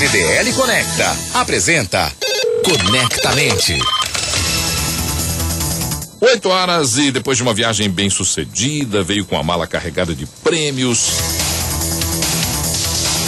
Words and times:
CDL 0.00 0.50
Conecta 0.54 1.14
apresenta 1.34 2.10
Conectamente. 2.64 3.78
Oito 6.22 6.48
horas 6.48 6.96
e 6.96 7.10
depois 7.10 7.36
de 7.36 7.42
uma 7.42 7.52
viagem 7.52 7.90
bem 7.90 8.08
sucedida, 8.08 9.02
veio 9.02 9.26
com 9.26 9.36
a 9.36 9.42
mala 9.42 9.66
carregada 9.66 10.14
de 10.14 10.24
prêmios. 10.42 11.06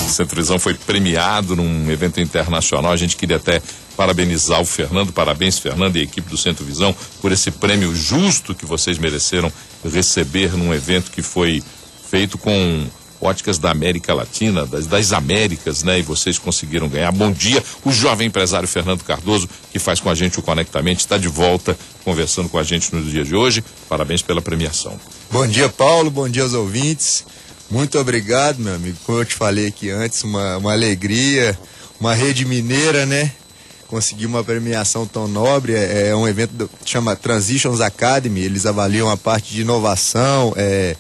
Centro 0.08 0.34
Visão 0.34 0.58
foi 0.58 0.72
premiado 0.72 1.54
num 1.54 1.90
evento 1.90 2.22
internacional. 2.22 2.92
A 2.92 2.96
gente 2.96 3.18
queria 3.18 3.36
até 3.36 3.60
parabenizar 3.94 4.58
o 4.58 4.64
Fernando. 4.64 5.12
Parabéns, 5.12 5.58
Fernando 5.58 5.96
e 5.96 6.00
a 6.00 6.04
equipe 6.04 6.30
do 6.30 6.38
Centro 6.38 6.64
Visão 6.64 6.96
por 7.20 7.32
esse 7.32 7.50
prêmio 7.50 7.94
justo 7.94 8.54
que 8.54 8.64
vocês 8.64 8.96
mereceram 8.96 9.52
receber 9.84 10.56
num 10.56 10.72
evento 10.72 11.10
que 11.10 11.20
foi 11.20 11.62
feito 12.08 12.38
com 12.38 12.86
óticas 13.22 13.56
da 13.56 13.70
América 13.70 14.12
Latina, 14.12 14.66
das, 14.66 14.86
das, 14.86 15.12
Américas, 15.12 15.82
né? 15.82 16.00
E 16.00 16.02
vocês 16.02 16.38
conseguiram 16.38 16.88
ganhar. 16.88 17.12
Bom 17.12 17.30
dia, 17.30 17.62
o 17.84 17.92
jovem 17.92 18.26
empresário 18.26 18.68
Fernando 18.68 19.04
Cardoso, 19.04 19.48
que 19.70 19.78
faz 19.78 20.00
com 20.00 20.10
a 20.10 20.14
gente 20.14 20.38
o 20.38 20.42
Conectamente, 20.42 21.00
está 21.00 21.16
de 21.16 21.28
volta 21.28 21.78
conversando 22.04 22.48
com 22.48 22.58
a 22.58 22.62
gente 22.62 22.94
no 22.94 23.02
dia 23.02 23.24
de 23.24 23.34
hoje. 23.34 23.64
Parabéns 23.88 24.20
pela 24.22 24.42
premiação. 24.42 24.98
Bom 25.30 25.46
dia, 25.46 25.68
Paulo. 25.68 26.10
Bom 26.10 26.28
dia 26.28 26.42
aos 26.42 26.52
ouvintes. 26.52 27.24
Muito 27.70 27.98
obrigado, 27.98 28.58
meu 28.58 28.74
amigo. 28.74 28.98
Como 29.06 29.18
eu 29.18 29.24
te 29.24 29.34
falei 29.34 29.68
aqui 29.68 29.88
antes, 29.88 30.22
uma, 30.24 30.58
uma 30.58 30.72
alegria, 30.72 31.58
uma 31.98 32.14
rede 32.14 32.44
mineira, 32.44 33.06
né? 33.06 33.32
Conseguir 33.88 34.26
uma 34.26 34.44
premiação 34.44 35.06
tão 35.06 35.26
nobre. 35.28 35.74
É, 35.74 36.08
é 36.08 36.16
um 36.16 36.28
evento 36.28 36.68
que 36.84 36.90
chama 36.90 37.16
Transitions 37.16 37.80
Academy. 37.80 38.40
Eles 38.40 38.66
avaliam 38.66 39.08
a 39.08 39.16
parte 39.16 39.54
de 39.54 39.62
inovação, 39.62 40.52
é, 40.56 40.96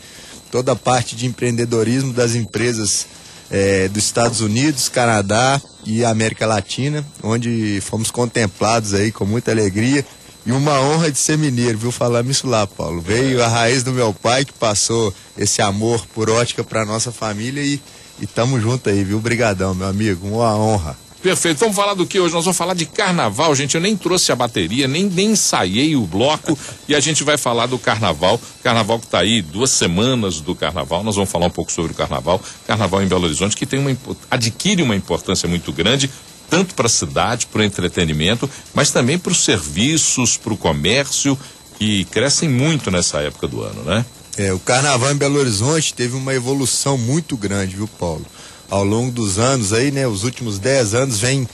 toda 0.52 0.72
a 0.72 0.76
parte 0.76 1.16
de 1.16 1.24
empreendedorismo 1.24 2.12
das 2.12 2.34
empresas 2.34 3.06
é, 3.50 3.88
dos 3.88 4.04
Estados 4.04 4.42
Unidos, 4.42 4.90
Canadá 4.90 5.60
e 5.84 6.04
América 6.04 6.46
Latina, 6.46 7.04
onde 7.22 7.80
fomos 7.80 8.10
contemplados 8.10 8.92
aí 8.92 9.10
com 9.10 9.24
muita 9.24 9.50
alegria 9.50 10.04
e 10.44 10.52
uma 10.52 10.78
honra 10.78 11.10
de 11.10 11.18
ser 11.18 11.38
mineiro, 11.38 11.78
viu? 11.78 11.90
Falamos 11.90 12.36
isso 12.36 12.46
lá, 12.46 12.66
Paulo. 12.66 13.00
Veio 13.00 13.42
a 13.42 13.48
raiz 13.48 13.82
do 13.82 13.92
meu 13.92 14.12
pai 14.12 14.44
que 14.44 14.52
passou 14.52 15.14
esse 15.38 15.62
amor 15.62 16.04
por 16.14 16.28
ótica 16.28 16.62
para 16.62 16.84
nossa 16.84 17.10
família 17.10 17.62
e, 17.62 17.80
e 18.20 18.26
tamo 18.26 18.60
junto 18.60 18.90
aí, 18.90 19.02
viu? 19.04 19.16
Obrigadão, 19.16 19.74
meu 19.74 19.86
amigo. 19.86 20.28
Uma 20.28 20.54
honra. 20.54 20.98
Perfeito. 21.22 21.58
Vamos 21.58 21.76
falar 21.76 21.94
do 21.94 22.04
que 22.04 22.18
hoje? 22.18 22.34
Nós 22.34 22.44
vamos 22.44 22.56
falar 22.56 22.74
de 22.74 22.84
carnaval, 22.84 23.54
gente. 23.54 23.76
Eu 23.76 23.80
nem 23.80 23.96
trouxe 23.96 24.32
a 24.32 24.36
bateria, 24.36 24.88
nem, 24.88 25.04
nem 25.04 25.30
ensaiei 25.30 25.94
o 25.94 26.04
bloco 26.04 26.58
e 26.88 26.94
a 26.94 27.00
gente 27.00 27.22
vai 27.22 27.38
falar 27.38 27.66
do 27.66 27.78
carnaval. 27.78 28.40
Carnaval 28.62 28.98
que 28.98 29.06
está 29.06 29.20
aí, 29.20 29.40
duas 29.40 29.70
semanas 29.70 30.40
do 30.40 30.54
carnaval. 30.54 31.04
Nós 31.04 31.14
vamos 31.14 31.30
falar 31.30 31.46
um 31.46 31.50
pouco 31.50 31.70
sobre 31.70 31.92
o 31.92 31.94
carnaval. 31.94 32.42
Carnaval 32.66 33.02
em 33.02 33.06
Belo 33.06 33.24
Horizonte, 33.24 33.56
que 33.56 33.64
tem 33.64 33.78
uma, 33.78 33.96
adquire 34.28 34.82
uma 34.82 34.96
importância 34.96 35.48
muito 35.48 35.72
grande, 35.72 36.10
tanto 36.50 36.74
para 36.74 36.86
a 36.86 36.90
cidade, 36.90 37.46
para 37.46 37.60
o 37.60 37.64
entretenimento, 37.64 38.50
mas 38.74 38.90
também 38.90 39.16
para 39.16 39.30
os 39.30 39.44
serviços, 39.44 40.36
para 40.36 40.52
o 40.52 40.56
comércio, 40.56 41.38
que 41.78 42.04
crescem 42.06 42.48
muito 42.48 42.90
nessa 42.90 43.20
época 43.20 43.46
do 43.46 43.62
ano, 43.62 43.84
né? 43.84 44.04
É, 44.36 44.52
o 44.52 44.58
carnaval 44.58 45.12
em 45.12 45.16
Belo 45.16 45.38
Horizonte 45.38 45.92
teve 45.92 46.16
uma 46.16 46.34
evolução 46.34 46.96
muito 46.96 47.36
grande, 47.36 47.76
viu, 47.76 47.86
Paulo? 47.86 48.24
Ao 48.72 48.82
longo 48.82 49.12
dos 49.12 49.38
anos 49.38 49.74
aí, 49.74 49.90
né? 49.90 50.06
Os 50.06 50.24
últimos 50.24 50.58
10 50.58 50.94
anos 50.94 51.18
vem 51.18 51.46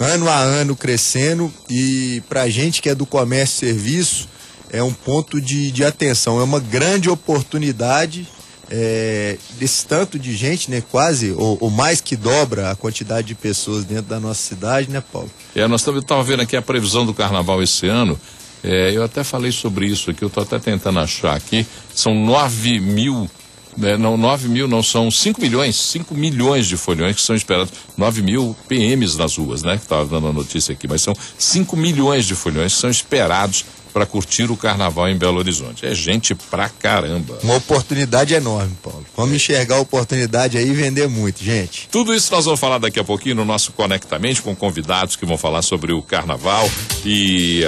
ano 0.00 0.26
a 0.26 0.38
ano 0.38 0.74
crescendo 0.74 1.52
e 1.68 2.22
pra 2.30 2.48
gente 2.48 2.80
que 2.80 2.88
é 2.88 2.94
do 2.94 3.04
comércio 3.04 3.68
e 3.68 3.72
serviço 3.72 4.26
é 4.70 4.82
um 4.82 4.92
ponto 4.92 5.38
de, 5.38 5.70
de 5.70 5.84
atenção, 5.84 6.40
é 6.40 6.42
uma 6.42 6.58
grande 6.58 7.10
oportunidade 7.10 8.26
é, 8.70 9.36
desse 9.58 9.84
tanto 9.84 10.18
de 10.18 10.34
gente, 10.34 10.70
né? 10.70 10.82
Quase 10.90 11.32
ou, 11.32 11.58
ou, 11.60 11.70
mais 11.70 12.00
que 12.00 12.16
dobra 12.16 12.70
a 12.70 12.74
quantidade 12.74 13.28
de 13.28 13.34
pessoas 13.34 13.84
dentro 13.84 14.06
da 14.06 14.18
nossa 14.18 14.40
cidade, 14.40 14.90
né, 14.90 15.02
Paulo? 15.12 15.30
É, 15.54 15.68
nós 15.68 15.82
estamos 15.82 16.26
vendo 16.26 16.40
aqui 16.40 16.56
a 16.56 16.62
previsão 16.62 17.04
do 17.04 17.12
carnaval 17.12 17.62
esse 17.62 17.86
ano. 17.86 18.18
É, 18.64 18.92
eu 18.92 19.04
até 19.04 19.22
falei 19.22 19.52
sobre 19.52 19.86
isso 19.86 20.10
aqui, 20.10 20.22
eu 20.22 20.28
estou 20.28 20.42
até 20.42 20.58
tentando 20.58 20.98
achar 21.00 21.36
aqui. 21.36 21.66
São 21.94 22.14
9 22.14 22.80
mil 22.80 23.30
né, 23.76 23.96
não 23.96 24.16
9 24.16 24.48
mil, 24.48 24.66
não 24.66 24.82
são 24.82 25.10
5 25.10 25.40
milhões, 25.40 25.76
5 25.76 26.14
milhões 26.14 26.66
de 26.66 26.76
folhões 26.76 27.16
que 27.16 27.22
são 27.22 27.36
esperados, 27.36 27.72
9 27.96 28.22
mil 28.22 28.56
PMs 28.68 29.16
nas 29.16 29.36
ruas, 29.36 29.62
né? 29.62 29.76
Que 29.76 29.84
estava 29.84 30.06
dando 30.06 30.28
a 30.28 30.32
notícia 30.32 30.72
aqui, 30.72 30.88
mas 30.88 31.02
são 31.02 31.14
5 31.38 31.76
milhões 31.76 32.24
de 32.24 32.34
folhões 32.34 32.74
que 32.74 32.80
são 32.80 32.90
esperados 32.90 33.64
para 33.96 34.04
curtir 34.04 34.50
o 34.50 34.56
carnaval 34.58 35.08
em 35.08 35.16
Belo 35.16 35.38
Horizonte. 35.38 35.86
É 35.86 35.94
gente 35.94 36.34
pra 36.34 36.68
caramba. 36.68 37.38
Uma 37.42 37.54
oportunidade 37.54 38.34
enorme, 38.34 38.76
Paulo. 38.82 39.06
Vamos 39.16 39.32
é. 39.32 39.36
enxergar 39.36 39.76
a 39.76 39.80
oportunidade 39.80 40.58
aí 40.58 40.68
e 40.68 40.74
vender 40.74 41.08
muito, 41.08 41.42
gente. 41.42 41.88
Tudo 41.90 42.14
isso 42.14 42.30
nós 42.30 42.44
vamos 42.44 42.60
falar 42.60 42.76
daqui 42.76 43.00
a 43.00 43.04
pouquinho 43.04 43.36
no 43.36 43.44
nosso 43.46 43.72
Conectamente 43.72 44.42
com 44.42 44.54
convidados 44.54 45.16
que 45.16 45.24
vão 45.24 45.38
falar 45.38 45.62
sobre 45.62 45.94
o 45.94 46.02
carnaval 46.02 46.70
e 47.06 47.62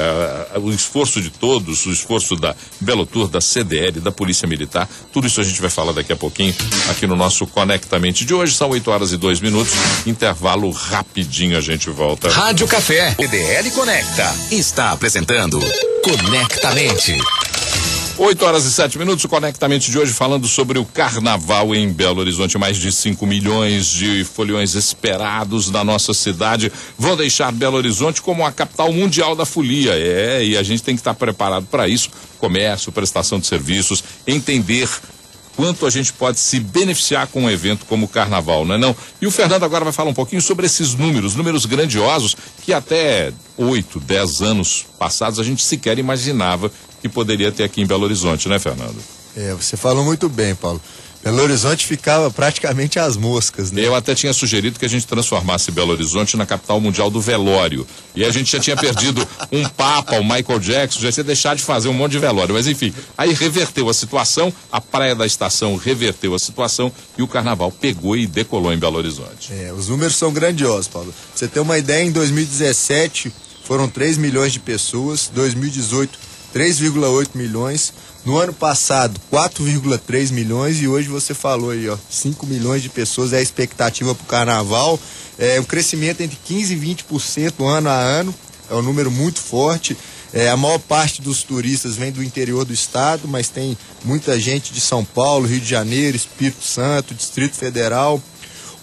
uh, 0.55 0.61
o 0.61 0.71
esforço 0.71 1.19
de 1.23 1.31
todos, 1.31 1.87
o 1.87 1.91
esforço 1.91 2.37
da 2.37 2.55
Belo 2.79 3.07
Tour, 3.07 3.27
da 3.29 3.41
CDL, 3.41 3.99
da 3.99 4.13
Polícia 4.13 4.47
Militar. 4.47 4.87
Tudo 5.11 5.27
isso 5.27 5.41
a 5.41 5.45
gente 5.45 5.63
vai 5.63 5.71
falar 5.71 5.93
daqui 5.93 6.13
a 6.13 6.17
pouquinho 6.17 6.55
aqui 6.91 7.07
no 7.07 7.17
nosso 7.17 7.47
Conectamente 7.47 8.27
de 8.27 8.35
hoje. 8.35 8.55
São 8.55 8.69
8 8.69 8.91
horas 8.91 9.13
e 9.13 9.17
2 9.17 9.41
minutos. 9.41 9.73
Intervalo 10.07 10.71
rapidinho 10.73 11.57
a 11.57 11.63
gente 11.63 11.89
volta. 11.89 12.29
Rádio 12.29 12.69
Café, 12.69 13.15
CDL 13.15 13.71
Conecta, 13.71 14.37
está 14.51 14.91
apresentando 14.91 15.59
Conectamente. 16.03 17.17
8 18.19 18.45
horas 18.45 18.65
e 18.65 18.73
7 18.73 18.99
minutos, 18.99 19.25
o 19.25 19.29
Conectamente 19.29 19.93
de 19.93 19.99
hoje 19.99 20.13
falando 20.13 20.49
sobre 20.49 20.77
o 20.77 20.85
carnaval 20.85 21.73
em 21.73 21.89
Belo 21.93 22.21
Horizonte. 22.21 22.59
Mais 22.59 22.77
de 22.77 22.91
5 22.91 23.25
milhões 23.25 23.87
de 23.87 24.25
foliões 24.25 24.75
esperados 24.75 25.71
na 25.71 25.85
nossa 25.85 26.13
cidade 26.13 26.73
vão 26.99 27.17
deixar 27.17 27.53
Belo 27.53 27.77
Horizonte 27.77 28.21
como 28.21 28.45
a 28.45 28.51
capital 28.51 28.93
mundial 28.93 29.37
da 29.37 29.47
folia. 29.47 29.93
É, 29.95 30.45
e 30.45 30.57
a 30.57 30.63
gente 30.65 30.83
tem 30.83 30.97
que 30.97 31.01
estar 31.01 31.15
preparado 31.15 31.67
para 31.67 31.87
isso. 31.87 32.11
Comércio, 32.39 32.91
prestação 32.91 33.39
de 33.39 33.47
serviços, 33.47 34.03
entender 34.27 34.89
quanto 35.59 35.87
a 35.87 35.91
gente 35.91 36.13
pode 36.13 36.39
se 36.39 36.61
beneficiar 36.61 37.27
com 37.27 37.43
um 37.43 37.51
evento 37.51 37.85
como 37.85 38.07
o 38.07 38.09
Carnaval, 38.09 38.65
não 38.65 38.77
é 38.77 38.79
não? 38.79 38.95
E 39.21 39.27
o 39.27 39.31
Fernando 39.31 39.65
agora 39.65 39.83
vai 39.83 39.93
falar 39.93 40.09
um 40.09 40.15
pouquinho 40.15 40.41
sobre 40.41 40.65
esses 40.65 40.95
números, 40.95 41.35
números 41.35 41.67
grandiosos 41.67 42.37
que 42.63 42.73
até 42.73 43.33
oito, 43.57 43.99
dez 43.99 44.41
anos 44.41 44.87
passados 45.01 45.41
a 45.41 45.43
gente 45.43 45.65
sequer 45.65 45.99
imaginava 45.99 46.71
que 47.03 47.09
poderia 47.09 47.51
ter 47.51 47.65
aqui 47.65 47.83
em 47.83 47.87
Belo 47.89 48.05
Horizonte, 48.05 48.49
né, 48.49 48.61
Fernando? 48.61 48.95
É, 49.37 49.53
você 49.53 49.77
falou 49.77 50.05
muito 50.05 50.29
bem, 50.29 50.55
Paulo. 50.55 50.81
Belo 51.23 51.43
Horizonte 51.43 51.85
ficava 51.85 52.31
praticamente 52.31 52.99
às 52.99 53.17
moscas, 53.17 53.73
né? 53.73 53.85
Eu 53.85 53.95
até 53.95 54.15
tinha 54.15 54.33
sugerido 54.33 54.79
que 54.79 54.85
a 54.85 54.89
gente 54.89 55.07
transformasse 55.07 55.71
Belo 55.71 55.93
Horizonte 55.93 56.37
na 56.37 56.47
capital 56.47 56.81
mundial 56.81 57.11
do 57.11 57.21
velório. 57.21 57.87
E 58.15 58.25
a 58.25 58.31
gente 58.31 58.53
já 58.53 58.61
tinha 58.61 58.77
perdido 58.77 59.27
um 59.51 59.69
Papa, 59.69 60.17
o 60.17 60.23
Michael 60.23 60.61
Jackson, 60.61 61.01
já 61.01 61.11
tinha 61.11 61.25
deixado 61.25 61.59
de 61.59 61.65
fazer 61.65 61.89
um 61.89 61.93
monte 61.93 62.13
de 62.13 62.19
velório. 62.19 62.55
Mas 62.55 62.67
enfim, 62.67 62.95
aí 63.17 63.33
reverteu 63.33 63.89
a 63.89 63.95
situação, 63.95 64.53
a 64.71 64.81
Praia 64.81 65.15
da 65.15 65.27
Estação 65.27 65.77
reverteu 65.77 66.35
a 66.35 66.39
situação 66.39 66.91
e 67.17 67.23
o 67.23 67.29
carnaval 67.29 67.73
pegou 67.73 68.17
e 68.17 68.27
decolou 68.27 68.73
em 68.73 68.79
Belo 68.79 68.99
Horizonte. 68.99 69.53
É, 69.53 69.73
os 69.73 69.89
números 69.89 70.17
são 70.17 70.33
grandiosos, 70.33 70.89
Paulo. 70.89 71.13
Você 71.35 71.49
tem 71.49 71.61
uma 71.61 71.79
ideia, 71.79 72.05
em 72.05 72.13
2017 72.13 73.33
foram 73.65 73.89
3 73.89 74.17
milhões 74.17 74.53
de 74.53 74.61
pessoas, 74.61 75.31
2018 75.35 76.28
3,8 76.59 77.31
milhões. 77.37 77.93
No 78.25 78.37
ano 78.37 78.53
passado, 78.53 79.19
4,3 79.33 80.33
milhões 80.33 80.83
e 80.83 80.89
hoje 80.89 81.09
você 81.09 81.33
falou 81.33 81.71
aí, 81.71 81.89
ó, 81.89 81.97
5 82.11 82.45
milhões 82.47 82.83
de 82.83 82.89
pessoas 82.89 83.33
é 83.33 83.39
a 83.39 83.41
expectativa 83.41 84.13
para 84.13 84.25
o 84.25 84.27
carnaval. 84.27 84.99
É 85.39 85.61
um 85.61 85.65
crescimento 85.65 86.21
entre 86.21 86.37
15 86.45 86.75
e 86.75 86.95
20% 86.97 87.65
ano 87.65 87.89
a 87.89 87.95
ano, 87.95 88.35
é 88.69 88.75
um 88.75 88.83
número 88.83 89.09
muito 89.09 89.39
forte. 89.39 89.97
É, 90.33 90.51
a 90.51 90.57
maior 90.57 90.81
parte 90.81 91.23
dos 91.23 91.45
turistas 91.45 91.95
vem 91.95 92.11
do 92.11 92.25
interior 92.25 92.65
do 92.65 92.75
estado, 92.75 93.29
mas 93.29 93.49
tem 93.49 93.79
muita 94.05 94.39
gente 94.39 94.73
de 94.73 94.81
São 94.81 95.05
Paulo, 95.05 95.47
Rio 95.47 95.61
de 95.61 95.69
Janeiro, 95.69 96.17
Espírito 96.17 96.65
Santo, 96.65 97.15
Distrito 97.15 97.55
Federal. 97.55 98.21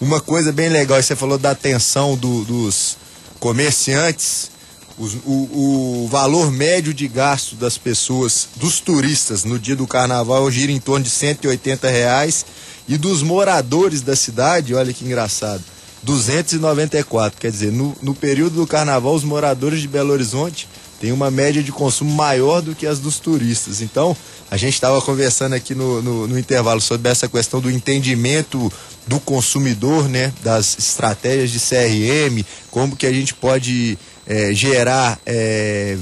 Uma 0.00 0.20
coisa 0.20 0.50
bem 0.50 0.70
legal, 0.70 1.00
você 1.00 1.14
falou 1.14 1.36
da 1.36 1.50
atenção 1.50 2.16
do, 2.16 2.42
dos 2.44 2.96
comerciantes 3.38 4.55
o, 4.98 6.04
o, 6.04 6.08
valor 6.08 6.50
médio 6.50 6.94
de 6.94 7.06
gasto 7.06 7.54
das 7.54 7.76
pessoas, 7.76 8.48
dos 8.56 8.80
turistas 8.80 9.44
no 9.44 9.58
dia 9.58 9.76
do 9.76 9.86
carnaval 9.86 10.50
gira 10.50 10.72
em 10.72 10.80
torno 10.80 11.04
de 11.04 11.10
180 11.10 11.88
reais 11.88 12.46
e 12.88 12.96
dos 12.96 13.22
moradores 13.22 14.00
da 14.00 14.16
cidade, 14.16 14.74
olha 14.74 14.92
que 14.92 15.04
engraçado, 15.04 15.62
294. 16.02 17.38
Quer 17.38 17.50
dizer, 17.50 17.72
no, 17.72 17.94
no 18.00 18.14
período 18.14 18.56
do 18.56 18.66
carnaval, 18.66 19.14
os 19.14 19.24
moradores 19.24 19.80
de 19.80 19.88
Belo 19.88 20.12
Horizonte 20.12 20.68
têm 21.00 21.12
uma 21.12 21.30
média 21.30 21.62
de 21.62 21.72
consumo 21.72 22.14
maior 22.14 22.62
do 22.62 22.74
que 22.74 22.86
as 22.86 22.98
dos 22.98 23.18
turistas. 23.18 23.82
Então, 23.82 24.16
a 24.50 24.56
gente 24.56 24.74
estava 24.74 25.02
conversando 25.02 25.54
aqui 25.54 25.74
no, 25.74 26.00
no, 26.00 26.28
no, 26.28 26.38
intervalo 26.38 26.80
sobre 26.80 27.10
essa 27.10 27.28
questão 27.28 27.60
do 27.60 27.70
entendimento 27.70 28.72
do 29.06 29.20
consumidor, 29.20 30.08
né? 30.08 30.32
Das 30.42 30.78
estratégias 30.78 31.50
de 31.50 31.58
CRM, 31.58 32.46
como 32.70 32.96
que 32.96 33.06
a 33.06 33.12
gente 33.12 33.34
pode 33.34 33.98
é, 34.26 34.52
gerar 34.52 35.18
é, 35.24 35.96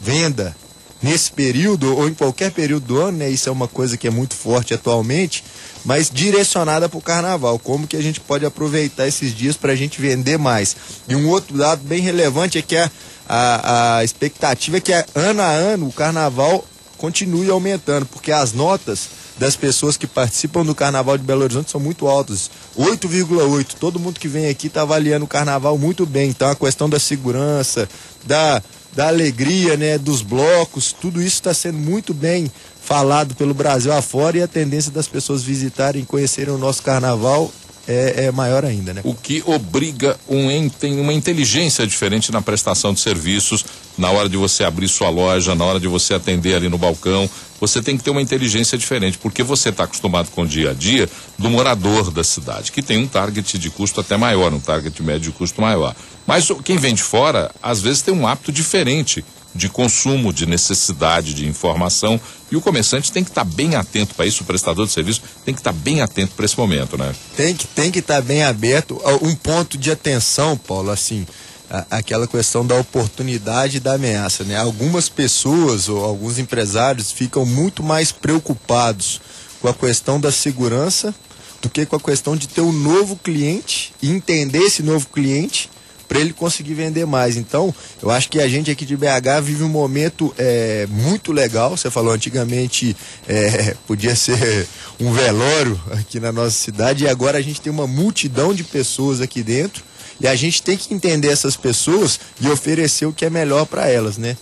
venda 0.00 0.54
nesse 1.02 1.30
período 1.30 1.94
ou 1.94 2.08
em 2.08 2.14
qualquer 2.14 2.50
período 2.50 2.86
do 2.86 3.00
ano, 3.00 3.18
né? 3.18 3.28
Isso 3.28 3.48
é 3.48 3.52
uma 3.52 3.68
coisa 3.68 3.96
que 3.96 4.06
é 4.06 4.10
muito 4.10 4.34
forte 4.34 4.72
atualmente, 4.72 5.44
mas 5.84 6.08
direcionada 6.10 6.88
para 6.88 6.98
o 6.98 7.02
carnaval. 7.02 7.58
Como 7.58 7.86
que 7.86 7.96
a 7.96 8.02
gente 8.02 8.20
pode 8.20 8.46
aproveitar 8.46 9.06
esses 9.06 9.34
dias 9.34 9.56
para 9.56 9.72
a 9.72 9.76
gente 9.76 10.00
vender 10.00 10.38
mais? 10.38 10.74
E 11.06 11.14
um 11.14 11.28
outro 11.28 11.58
dado 11.58 11.82
bem 11.84 12.00
relevante 12.00 12.56
é 12.56 12.62
que 12.62 12.76
a, 12.76 12.90
a, 13.28 13.98
a 13.98 14.04
expectativa 14.04 14.78
é 14.78 14.80
que 14.80 14.92
ano 15.14 15.42
a 15.42 15.50
ano 15.50 15.88
o 15.88 15.92
carnaval 15.92 16.64
continue 16.96 17.50
aumentando, 17.50 18.06
porque 18.06 18.32
as 18.32 18.54
notas 18.54 19.23
das 19.38 19.56
pessoas 19.56 19.96
que 19.96 20.06
participam 20.06 20.64
do 20.64 20.74
Carnaval 20.74 21.18
de 21.18 21.24
Belo 21.24 21.42
Horizonte 21.42 21.70
são 21.70 21.80
muito 21.80 22.06
altas. 22.06 22.50
8,8. 22.78 23.74
Todo 23.78 23.98
mundo 23.98 24.20
que 24.20 24.28
vem 24.28 24.48
aqui 24.48 24.68
está 24.68 24.82
avaliando 24.82 25.24
o 25.24 25.28
Carnaval 25.28 25.76
muito 25.76 26.06
bem. 26.06 26.30
Então 26.30 26.48
a 26.48 26.54
questão 26.54 26.88
da 26.88 26.98
segurança, 26.98 27.88
da, 28.24 28.62
da 28.92 29.08
alegria, 29.08 29.76
né, 29.76 29.98
dos 29.98 30.22
blocos, 30.22 30.92
tudo 30.92 31.20
isso 31.20 31.36
está 31.36 31.52
sendo 31.52 31.78
muito 31.78 32.14
bem 32.14 32.50
falado 32.80 33.34
pelo 33.34 33.54
Brasil 33.54 33.92
afora 33.92 34.38
e 34.38 34.42
a 34.42 34.48
tendência 34.48 34.92
das 34.92 35.08
pessoas 35.08 35.42
visitarem 35.42 36.02
e 36.02 36.06
conhecerem 36.06 36.54
o 36.54 36.58
nosso 36.58 36.82
Carnaval 36.82 37.50
é, 37.86 38.26
é, 38.26 38.32
maior 38.32 38.64
ainda, 38.64 38.94
né? 38.94 39.00
O 39.04 39.14
que 39.14 39.42
obriga 39.46 40.16
um, 40.28 40.68
tem 40.68 40.98
uma 40.98 41.12
inteligência 41.12 41.86
diferente 41.86 42.32
na 42.32 42.40
prestação 42.40 42.94
de 42.94 43.00
serviços, 43.00 43.64
na 43.96 44.10
hora 44.10 44.28
de 44.28 44.36
você 44.36 44.64
abrir 44.64 44.88
sua 44.88 45.10
loja, 45.10 45.54
na 45.54 45.64
hora 45.64 45.78
de 45.78 45.88
você 45.88 46.14
atender 46.14 46.54
ali 46.54 46.68
no 46.68 46.78
balcão. 46.78 47.28
Você 47.60 47.80
tem 47.80 47.96
que 47.96 48.02
ter 48.02 48.10
uma 48.10 48.22
inteligência 48.22 48.76
diferente, 48.76 49.18
porque 49.18 49.42
você 49.42 49.68
está 49.68 49.84
acostumado 49.84 50.30
com 50.30 50.42
o 50.42 50.46
dia 50.46 50.70
a 50.70 50.74
dia 50.74 51.08
do 51.38 51.48
morador 51.48 52.10
da 52.10 52.24
cidade, 52.24 52.72
que 52.72 52.82
tem 52.82 52.98
um 52.98 53.06
target 53.06 53.58
de 53.58 53.70
custo 53.70 54.00
até 54.00 54.16
maior, 54.16 54.52
um 54.52 54.60
target 54.60 55.02
médio 55.02 55.30
de 55.30 55.32
custo 55.32 55.60
maior. 55.60 55.94
Mas 56.26 56.48
quem 56.64 56.76
vem 56.76 56.94
de 56.94 57.02
fora, 57.02 57.50
às 57.62 57.80
vezes 57.80 58.02
tem 58.02 58.12
um 58.12 58.26
hábito 58.26 58.50
diferente 58.50 59.24
de 59.54 59.68
consumo, 59.68 60.32
de 60.32 60.46
necessidade 60.46 61.32
de 61.32 61.46
informação. 61.46 62.20
E 62.50 62.56
o 62.56 62.60
comerciante 62.60 63.12
tem 63.12 63.22
que 63.22 63.30
estar 63.30 63.44
tá 63.44 63.50
bem 63.50 63.76
atento 63.76 64.14
para 64.14 64.26
isso, 64.26 64.42
o 64.42 64.46
prestador 64.46 64.86
de 64.86 64.92
serviço 64.92 65.22
tem 65.44 65.54
que 65.54 65.60
estar 65.60 65.72
tá 65.72 65.78
bem 65.78 66.00
atento 66.00 66.34
para 66.34 66.44
esse 66.44 66.58
momento, 66.58 66.98
né? 66.98 67.14
Tem 67.36 67.54
que 67.54 67.66
tem 67.66 67.90
que 67.90 68.00
estar 68.00 68.16
tá 68.16 68.20
bem 68.20 68.42
aberto. 68.42 69.00
Um 69.22 69.34
ponto 69.34 69.78
de 69.78 69.90
atenção, 69.90 70.56
Paulo, 70.56 70.90
assim, 70.90 71.26
a, 71.70 71.98
aquela 71.98 72.26
questão 72.26 72.66
da 72.66 72.74
oportunidade 72.74 73.76
e 73.76 73.80
da 73.80 73.94
ameaça, 73.94 74.44
né? 74.44 74.56
Algumas 74.56 75.08
pessoas 75.08 75.88
ou 75.88 76.04
alguns 76.04 76.38
empresários 76.38 77.12
ficam 77.12 77.46
muito 77.46 77.82
mais 77.82 78.10
preocupados 78.10 79.20
com 79.60 79.68
a 79.68 79.74
questão 79.74 80.20
da 80.20 80.30
segurança 80.30 81.14
do 81.62 81.70
que 81.70 81.86
com 81.86 81.96
a 81.96 82.00
questão 82.00 82.36
de 82.36 82.46
ter 82.46 82.60
um 82.60 82.72
novo 82.72 83.16
cliente 83.16 83.94
e 84.02 84.10
entender 84.10 84.58
esse 84.58 84.82
novo 84.82 85.06
cliente 85.08 85.70
para 86.08 86.20
ele 86.20 86.32
conseguir 86.32 86.74
vender 86.74 87.06
mais. 87.06 87.36
Então, 87.36 87.74
eu 88.02 88.10
acho 88.10 88.28
que 88.28 88.40
a 88.40 88.48
gente 88.48 88.70
aqui 88.70 88.84
de 88.84 88.96
BH 88.96 89.42
vive 89.42 89.62
um 89.62 89.68
momento 89.68 90.34
é, 90.38 90.86
muito 90.90 91.32
legal. 91.32 91.76
Você 91.76 91.90
falou 91.90 92.12
antigamente 92.12 92.96
é, 93.28 93.74
podia 93.86 94.14
ser 94.14 94.66
um 95.00 95.12
velório 95.12 95.80
aqui 95.92 96.20
na 96.20 96.32
nossa 96.32 96.50
cidade 96.50 97.04
e 97.04 97.08
agora 97.08 97.38
a 97.38 97.42
gente 97.42 97.60
tem 97.60 97.72
uma 97.72 97.86
multidão 97.86 98.54
de 98.54 98.64
pessoas 98.64 99.20
aqui 99.20 99.42
dentro 99.42 99.82
e 100.20 100.28
a 100.28 100.34
gente 100.34 100.62
tem 100.62 100.76
que 100.76 100.94
entender 100.94 101.28
essas 101.28 101.56
pessoas 101.56 102.20
e 102.40 102.48
oferecer 102.48 103.06
o 103.06 103.12
que 103.12 103.24
é 103.24 103.30
melhor 103.30 103.66
para 103.66 103.88
elas, 103.88 104.16
né? 104.16 104.36